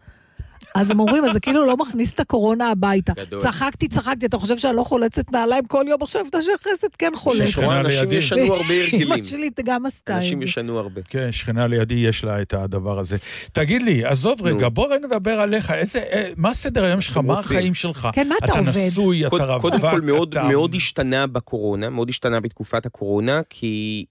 [0.75, 3.13] אז הם אומרים, אז זה כאילו לא מכניס את הקורונה הביתה.
[3.13, 3.39] גדול.
[3.39, 7.47] צחקתי, צחקתי, אתה חושב שאני לא חולצת נעליים כל יום עכשיו, אתה שחסת כן חולצת.
[7.47, 8.15] שכנה שרואה אנשים לידי.
[8.15, 9.11] ישנו הרבה הרגלים.
[9.13, 10.41] אמא שלי גם עשתה את אנשים.
[10.41, 11.01] ישנו הרבה.
[11.09, 13.17] כן, שכנה לידי יש לה את הדבר הזה.
[13.51, 14.41] תגיד לי, עזוב.
[14.43, 15.71] רגע, בוא רגע נדבר עליך.
[15.71, 17.17] איזה, אה, מה סדר היום שלך?
[17.17, 17.39] מה?
[17.39, 18.07] החיים שלך?
[18.13, 18.71] כן, מה אתה אתה עובד?
[18.87, 20.47] נשוי, אתה רווק, קודם כל מאוד, אתה...
[20.47, 24.05] מאוד השתנה בקורונה, מאוד השתנה בתקופת הקורונה, כי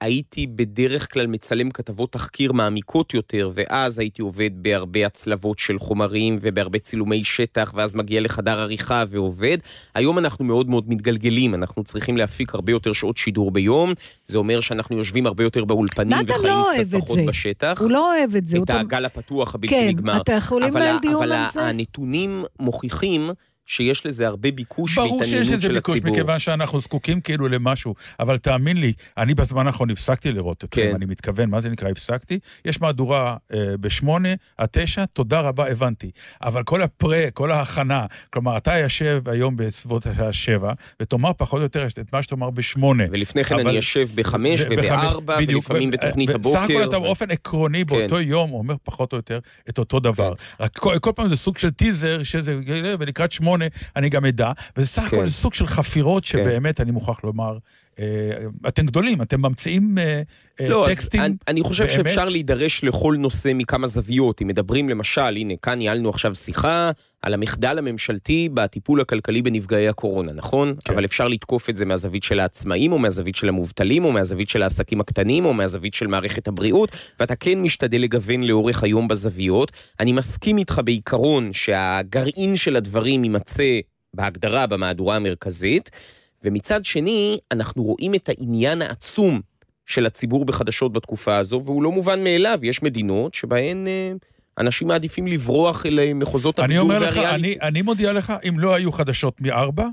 [0.00, 6.36] הייתי בדרך כלל מצלם כתבות תחקיר מעמיקות יותר, ואז הייתי עובד בהרבה הצלבות של חומרים
[6.40, 9.58] ובהרבה צילומי שטח, ואז מגיע לחדר עריכה ועובד.
[9.94, 13.92] היום אנחנו מאוד מאוד מתגלגלים, אנחנו צריכים להפיק הרבה יותר שעות שידור ביום,
[14.26, 17.24] זה אומר שאנחנו יושבים הרבה יותר באולפנים נתן וחיים לא קצת פחות זה.
[17.26, 17.78] בשטח.
[17.80, 18.58] הוא לא אוהב את זה.
[18.58, 20.16] את תמיד- הגל הפתוח הבלתי כן, נגמר.
[20.16, 21.62] אתה יכולים אבל, לנהל דיון אבל על זה?
[21.66, 23.30] הנתונים מוכיחים
[23.66, 26.12] שיש לזה הרבה ביקוש ברור שיש והתעניינות לזה של ביקוש, הציבור.
[26.12, 27.94] מכיוון שאנחנו זקוקים כאילו למשהו.
[28.20, 30.94] אבל תאמין לי, אני בזמן האחרון הפסקתי לראות אתכם, כן.
[30.94, 32.38] אני מתכוון, מה זה נקרא הפסקתי?
[32.64, 36.10] יש מהדורה אה, בשמונה, עד תשע, תודה רבה, הבנתי.
[36.42, 41.62] אבל כל הפרה, כל ההכנה, כלומר, אתה יושב היום בסביבות השעה שבע, ותאמר פחות או
[41.62, 43.04] יותר את מה שתאמר בשמונה.
[43.10, 46.60] ולפני כן אבל- אני יושב בחמש ובארבע, ולפעמים ב- בתוכנית ב- הבוקר.
[46.62, 49.38] בסך הכל אתה ו- באופן עקרוני באותו יום אומר פחות או יותר
[49.68, 50.32] את אותו דבר.
[50.60, 52.56] רק כל, כל פעם זה סוג של טיזר, שזה,
[52.98, 53.53] ולקראת שמונה
[53.96, 55.16] אני גם אדע, וזה סך כן.
[55.16, 57.58] הכל סוג של חפירות שבאמת, אני מוכרח לומר,
[58.68, 60.22] אתם גדולים, אתם ממציאים אה,
[60.60, 61.20] אה, לא, טקסטים.
[61.20, 61.96] אני, אני חושב באמת?
[61.96, 64.42] שאפשר להידרש לכל נושא מכמה זוויות.
[64.42, 66.90] אם מדברים למשל, הנה, כאן ניהלנו עכשיו שיחה
[67.22, 70.74] על המחדל הממשלתי בטיפול הכלכלי בנפגעי הקורונה, נכון?
[70.84, 70.92] כן.
[70.92, 74.62] אבל אפשר לתקוף את זה מהזווית של העצמאים, או מהזווית של המובטלים, או מהזווית של
[74.62, 76.90] העסקים הקטנים, או מהזווית של מערכת הבריאות,
[77.20, 79.72] ואתה כן משתדל לגוון לאורך היום בזוויות.
[80.00, 83.80] אני מסכים איתך בעיקרון שהגרעין של הדברים יימצא
[84.14, 85.90] בהגדרה במהדורה המרכזית,
[86.44, 89.40] ומצד שני, אנחנו רואים את העניין העצום
[89.86, 92.58] של הציבור בחדשות בתקופה הזו, והוא לא מובן מאליו.
[92.62, 94.12] יש מדינות שבהן אה,
[94.58, 97.60] אנשים מעדיפים לברוח אל אה, מחוזות אני הבידור אומר לך, והריאליטי.
[97.60, 99.86] אני, אני מודיע לך, אם לא היו חדשות מארבע,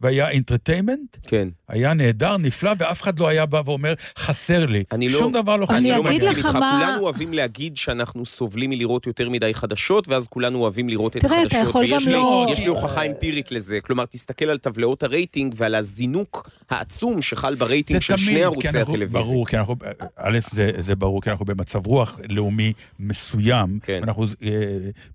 [0.00, 1.48] והיה אינטרטיימנט, כן.
[1.68, 4.84] היה נהדר, נפלא, ואף אחד לא היה בא ואומר, חסר לי.
[4.92, 6.28] אני לא- שום דבר לא אני חסר אני לא אגיד לי.
[6.30, 10.58] מסכים לך איתך, מה- כולנו אוהבים להגיד שאנחנו סובלים מלראות יותר מדי חדשות, ואז כולנו
[10.58, 11.68] אוהבים לראות את תראה, אתה החדשות.
[11.68, 13.78] יכול גם לי- לא- יש לי הוכחה אמפירית לזה.
[13.84, 19.20] כלומר, תסתכל על טבלאות הרייטינג ועל הזינוק העצום שחל ברייטינג של שני ערוצי הטלוויזיה.
[19.20, 19.74] ברור, כי אנחנו,
[20.16, 23.78] א', זה, זה ברור, כי אנחנו במצב רוח לאומי מסוים.
[23.82, 24.00] כן.
[24.02, 24.50] אנחנו, אה,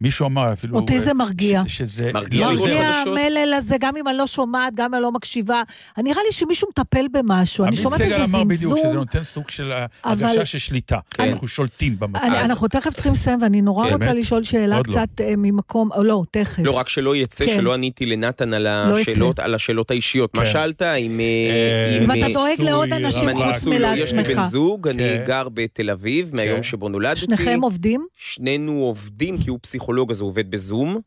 [0.01, 0.75] מישהו אמר אפילו...
[0.79, 1.63] אותי זה אה, מרגיע.
[1.67, 2.11] ש, שזה...
[2.13, 2.87] מרגיע לא, מרגיע?
[2.89, 5.61] המלל הזה, גם אם אני לא שומעת, גם אם אני לא מקשיבה.
[5.97, 8.93] נראה לי שמישהו מטפל במשהו, אני שומעת איזה סגל אמר בדיוק שזה זמזום.
[8.97, 10.97] נותן סוג של אבל- הרגשה של שליטה.
[11.11, 11.29] כן.
[11.29, 12.23] אנחנו שולטים במצב.
[12.23, 13.93] אני- אנחנו תכף צריכים לסיים, ואני נורא כן.
[13.93, 14.13] רוצה?
[14.13, 14.83] לשאול שאלה לא.
[14.83, 16.63] קצת אה, ממקום, לא, תכף.
[16.63, 17.55] לא, רק שלא יצא כן.
[17.55, 20.35] שלא עניתי לנתן על לא השאלות, על השאלות האישיות.
[20.37, 20.51] מה כן.
[20.53, 20.81] שאלת?
[20.81, 21.19] אם...
[21.19, 23.43] אה, אה, אם, אם אתה דואג לעוד אנשים אם רווק.
[23.43, 24.37] אני חוץ נשוי, לא, יש לי מלעצמך.
[24.37, 25.23] בן זוג, אני כן.
[25.27, 26.63] גר בתל אביב מהיום.
[26.63, 27.19] שבו נולדתי.
[27.21, 28.05] שניכם עובדים?
[28.15, 30.99] שנינו עובדים, כי הוא פסיכולוג, אז הוא עובד בזום.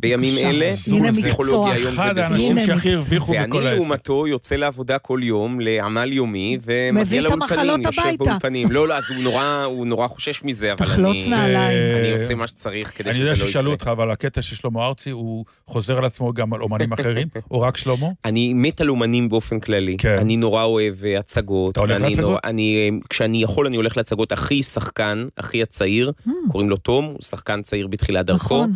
[0.00, 0.46] בימים.
[0.46, 1.72] אלה, הנה מקצוע.
[1.72, 2.18] היום זה אחד.
[2.18, 2.94] האנשים שהכי.
[2.94, 3.80] הרוויחו ואני בכל העסק.
[3.80, 8.24] לעומתו יוצא לעבודה כל יום, לעמל יומי, ומגיע לאולפנים, יושב הביתה.
[8.24, 8.70] באולפנים.
[8.70, 11.28] לא, לא, אז הוא נורא, הוא נורא חושש מזה, אבל תחלוץ אני...
[11.28, 11.96] נעליים.
[11.96, 13.50] אני עושה מה שצריך כדי אני שזה לא יודע יקרה.
[13.50, 17.28] ששאלו אותך, אבל הקטע של שלמה ארצי, הוא חוזר על עצמו גם על אומנים אחרים,
[17.50, 18.06] או רק שלמה?
[18.24, 19.96] אני מת על אומנים באופן כללי.
[19.96, 20.18] כן.
[20.18, 21.72] אני נורא אוהב אה, הצגות.
[21.72, 22.38] אתה הולך ואני להצגות?
[22.44, 24.32] אני, אה, כשאני יכול, אני הולך להצגות.
[24.32, 26.12] אחי שחקן, אחי הצעיר,
[26.50, 28.66] קוראים לו תום, הוא שחקן צעיר בתחילת דרכו.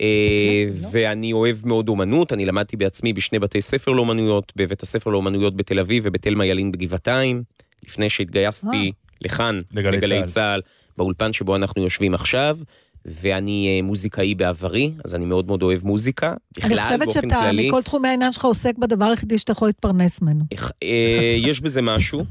[0.00, 5.10] אה, ספר, ואני אוהב מאוד אומנות, אני למדתי בעצמי בשני בתי ספר לאומנויות, בבית הספר
[5.10, 7.42] לאומנויות בתל אביב ובתלמה ילין בגבעתיים,
[7.84, 10.26] לפני שהתגייסתי לכאן, לגלי לגלי צה"ל.
[10.26, 10.60] צה"ל,
[10.96, 12.58] באולפן שבו אנחנו יושבים עכשיו.
[13.06, 16.26] ואני אה, מוזיקאי בעברי, אז אני מאוד מאוד אוהב מוזיקה.
[16.28, 19.68] אני בכלל, חושבת באופן שאתה, כללי, מכל תחומי העניין שלך, עוסק בדבר היחידי שאתה יכול
[19.68, 20.44] להתפרנס ממנו.
[20.82, 22.24] אה, יש בזה משהו.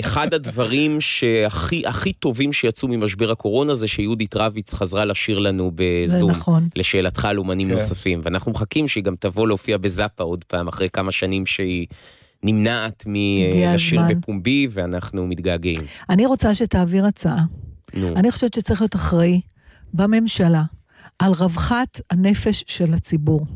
[0.00, 5.84] אחד הדברים שהכי הכי טובים שיצאו ממשבר הקורונה זה שיהודית רביץ חזרה לשיר לנו זה
[6.04, 6.30] בזום.
[6.30, 6.68] נכון.
[6.76, 7.74] לשאלתך על אומנים כן.
[7.74, 11.86] נוספים, ואנחנו מחכים שהיא גם תבוא להופיע בזאפה עוד פעם, אחרי כמה שנים שהיא
[12.42, 14.14] נמנעת מלשיר הזמן.
[14.14, 15.80] בפומבי, ואנחנו מתגעגעים.
[16.10, 17.42] אני רוצה שתעביר הצעה.
[17.94, 19.40] נו, אני חושבת שצריך להיות אחראי
[19.94, 20.62] בממשלה
[21.18, 23.46] על רווחת הנפש של הציבור.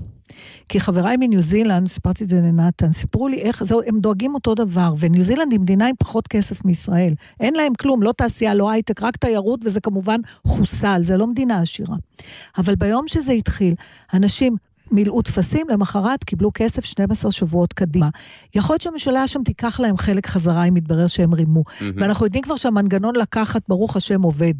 [0.68, 4.54] כי חבריי מניו זילנד, סיפרתי את זה לנתן, סיפרו לי איך, זהו, הם דואגים אותו
[4.54, 7.14] דבר, וניו זילנד היא מדינה עם פחות כסף מישראל.
[7.40, 11.60] אין להם כלום, לא תעשייה, לא הייטק, רק תיירות, וזה כמובן חוסל, זה לא מדינה
[11.60, 11.96] עשירה.
[12.58, 13.74] אבל ביום שזה התחיל,
[14.14, 14.56] אנשים
[14.90, 18.08] מילאו טפסים, למחרת קיבלו כסף 12 שבועות קדימה.
[18.54, 21.64] יכול להיות שהממשלה שם תיקח להם חלק חזרה, אם יתברר שהם רימו.
[21.80, 21.96] מהמם.
[22.00, 24.54] ואנחנו יודעים כבר שהמנגנון לקחת, ברוך השם, עובד.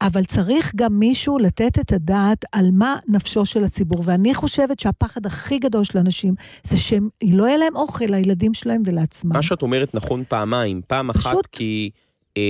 [0.00, 4.02] אבל צריך גם מישהו לתת את הדעת על מה נפשו של הציבור.
[4.04, 9.32] ואני חושבת שהפחד הכי גדול של אנשים זה שלא יהיה להם אוכל לילדים שלהם ולעצמם.
[9.32, 10.80] מה שאת אומרת נכון פעמיים.
[10.86, 11.90] פעם אחת פשוט- כי
[12.36, 12.42] אה,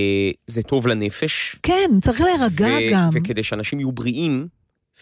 [0.47, 3.09] זה טוב לנפש, כן, צריך להירגע ו- גם.
[3.13, 4.47] וכדי שאנשים יהיו בריאים,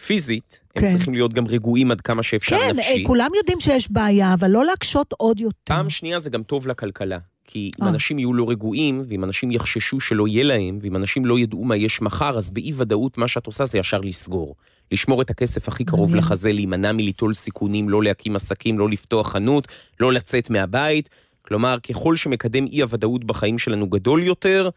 [0.06, 0.90] פיזית, הם כן.
[0.90, 3.00] צריכים להיות גם רגועים עד כמה שאפשר כן, נפשי.
[3.02, 5.56] אה, כולם יודעים שיש בעיה, אבל לא להקשות עוד יותר.
[5.74, 7.18] פעם שנייה זה גם טוב לכלכלה.
[7.50, 7.90] כי אם אה.
[7.90, 11.76] אנשים יהיו לא רגועים, ואם אנשים יחששו שלא יהיה להם, ואם אנשים לא ידעו מה
[11.76, 14.54] יש מחר, אז באי ודאות מה שאת עושה זה ישר לסגור.
[14.92, 16.18] לשמור את הכסף הכי קרוב מעניין.
[16.18, 19.68] לחזה, להימנע מליטול סיכונים, לא להקים עסקים, לא לפתוח חנות,
[20.00, 21.08] לא לצאת מהבית.
[21.42, 24.68] כלומר, ככל שמקדם אי הוודאות בחיים שלנו גדול יותר,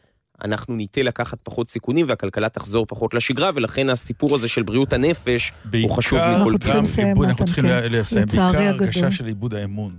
[0.44, 5.54] אנחנו ניטה לקחת פחות סיכונים והכלכלה תחזור פחות לשגרה, ולכן הסיפור הזה של בריאות הנפש
[5.82, 7.92] הוא חשוב בעיקר מכל אנחנו צריכים גם לסיים, איבוד, אנחנו צריכים כן.
[7.92, 8.84] לסיים, לצערי בעיקר.
[8.84, 9.96] הרגשה של איבוד האמון.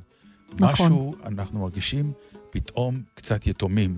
[0.59, 0.87] נכון.
[0.87, 2.13] משהו אנחנו מרגישים
[2.53, 3.95] פתאום קצת יתומים,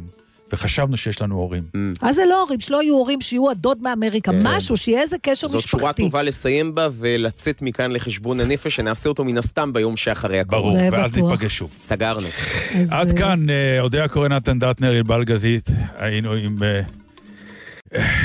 [0.53, 1.63] וחשבנו שיש לנו הורים.
[1.67, 1.79] Mm.
[2.03, 4.41] אז זה לא הורים, שלא יהיו הורים, שיהיו הדוד מאמריקה, כן.
[4.43, 6.03] משהו, שיהיה איזה קשר זאת שורה משפחתי.
[6.03, 10.91] טובה לסיים בה ולצאת מכאן לחשבון הנפש, שנעשה אותו מן הסתם ביום שאחרי הקורונה.
[10.91, 11.33] ברור, ואז בטוח.
[11.33, 11.71] ניפגש שוב.
[11.79, 12.27] סגרנו.
[12.75, 16.81] אז, עד אה, כאן, אה, אודיה קורן, נתן דטנר, ענבל גזית, היינו עם אה,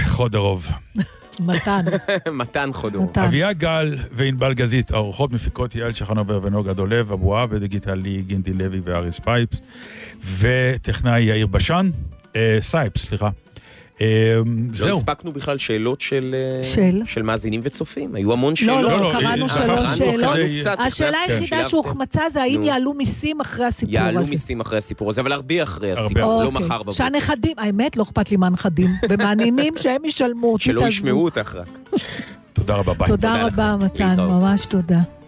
[0.06, 0.68] חודרוב.
[1.40, 1.86] מתן,
[2.32, 3.04] מתן חודור.
[3.04, 3.22] מתן.
[3.22, 9.20] אביה גל וענבל גזית, האורחות מפיקות יעל שחנובר ונוגה דולב, אבוהב ודיגיטלי גינדי לוי ואריס
[9.20, 9.62] פייפס,
[10.38, 11.90] וטכנאי יאיר בשן,
[12.36, 13.30] אה, סייפס, סליחה.
[14.02, 14.44] אה, לא
[14.74, 14.98] זהו.
[14.98, 17.02] הספקנו בכלל שאלות של, אה, של?
[17.06, 18.82] של מאזינים וצופים, היו המון שאלות.
[18.82, 20.36] לא, לא, לא, קראנו אה, שלוש שאלות.
[20.62, 21.70] קצת, השאלה היחידה.
[21.70, 22.64] שהוחמצה זה האם.
[22.64, 24.30] יעלו מיסים אחרי הסיפור יעלו הזה.
[24.30, 25.92] מיסים אחרי הסיפור הזה, אבל הרבה אחרי.
[25.92, 26.66] הסיפור, לא אוקיי.
[26.66, 26.92] מחר בבוקר.
[26.92, 30.88] שהנכדים, האמת, לא אכפת לי מהנכדים, ומהנינים שהם ישלמו אותי, שלא.
[30.88, 31.68] ישמעו אותך רק.
[32.54, 33.08] תודה רבה, ביי.
[33.08, 33.76] תודה רבה.
[33.80, 34.16] מתן.
[34.20, 35.19] ממש תודה.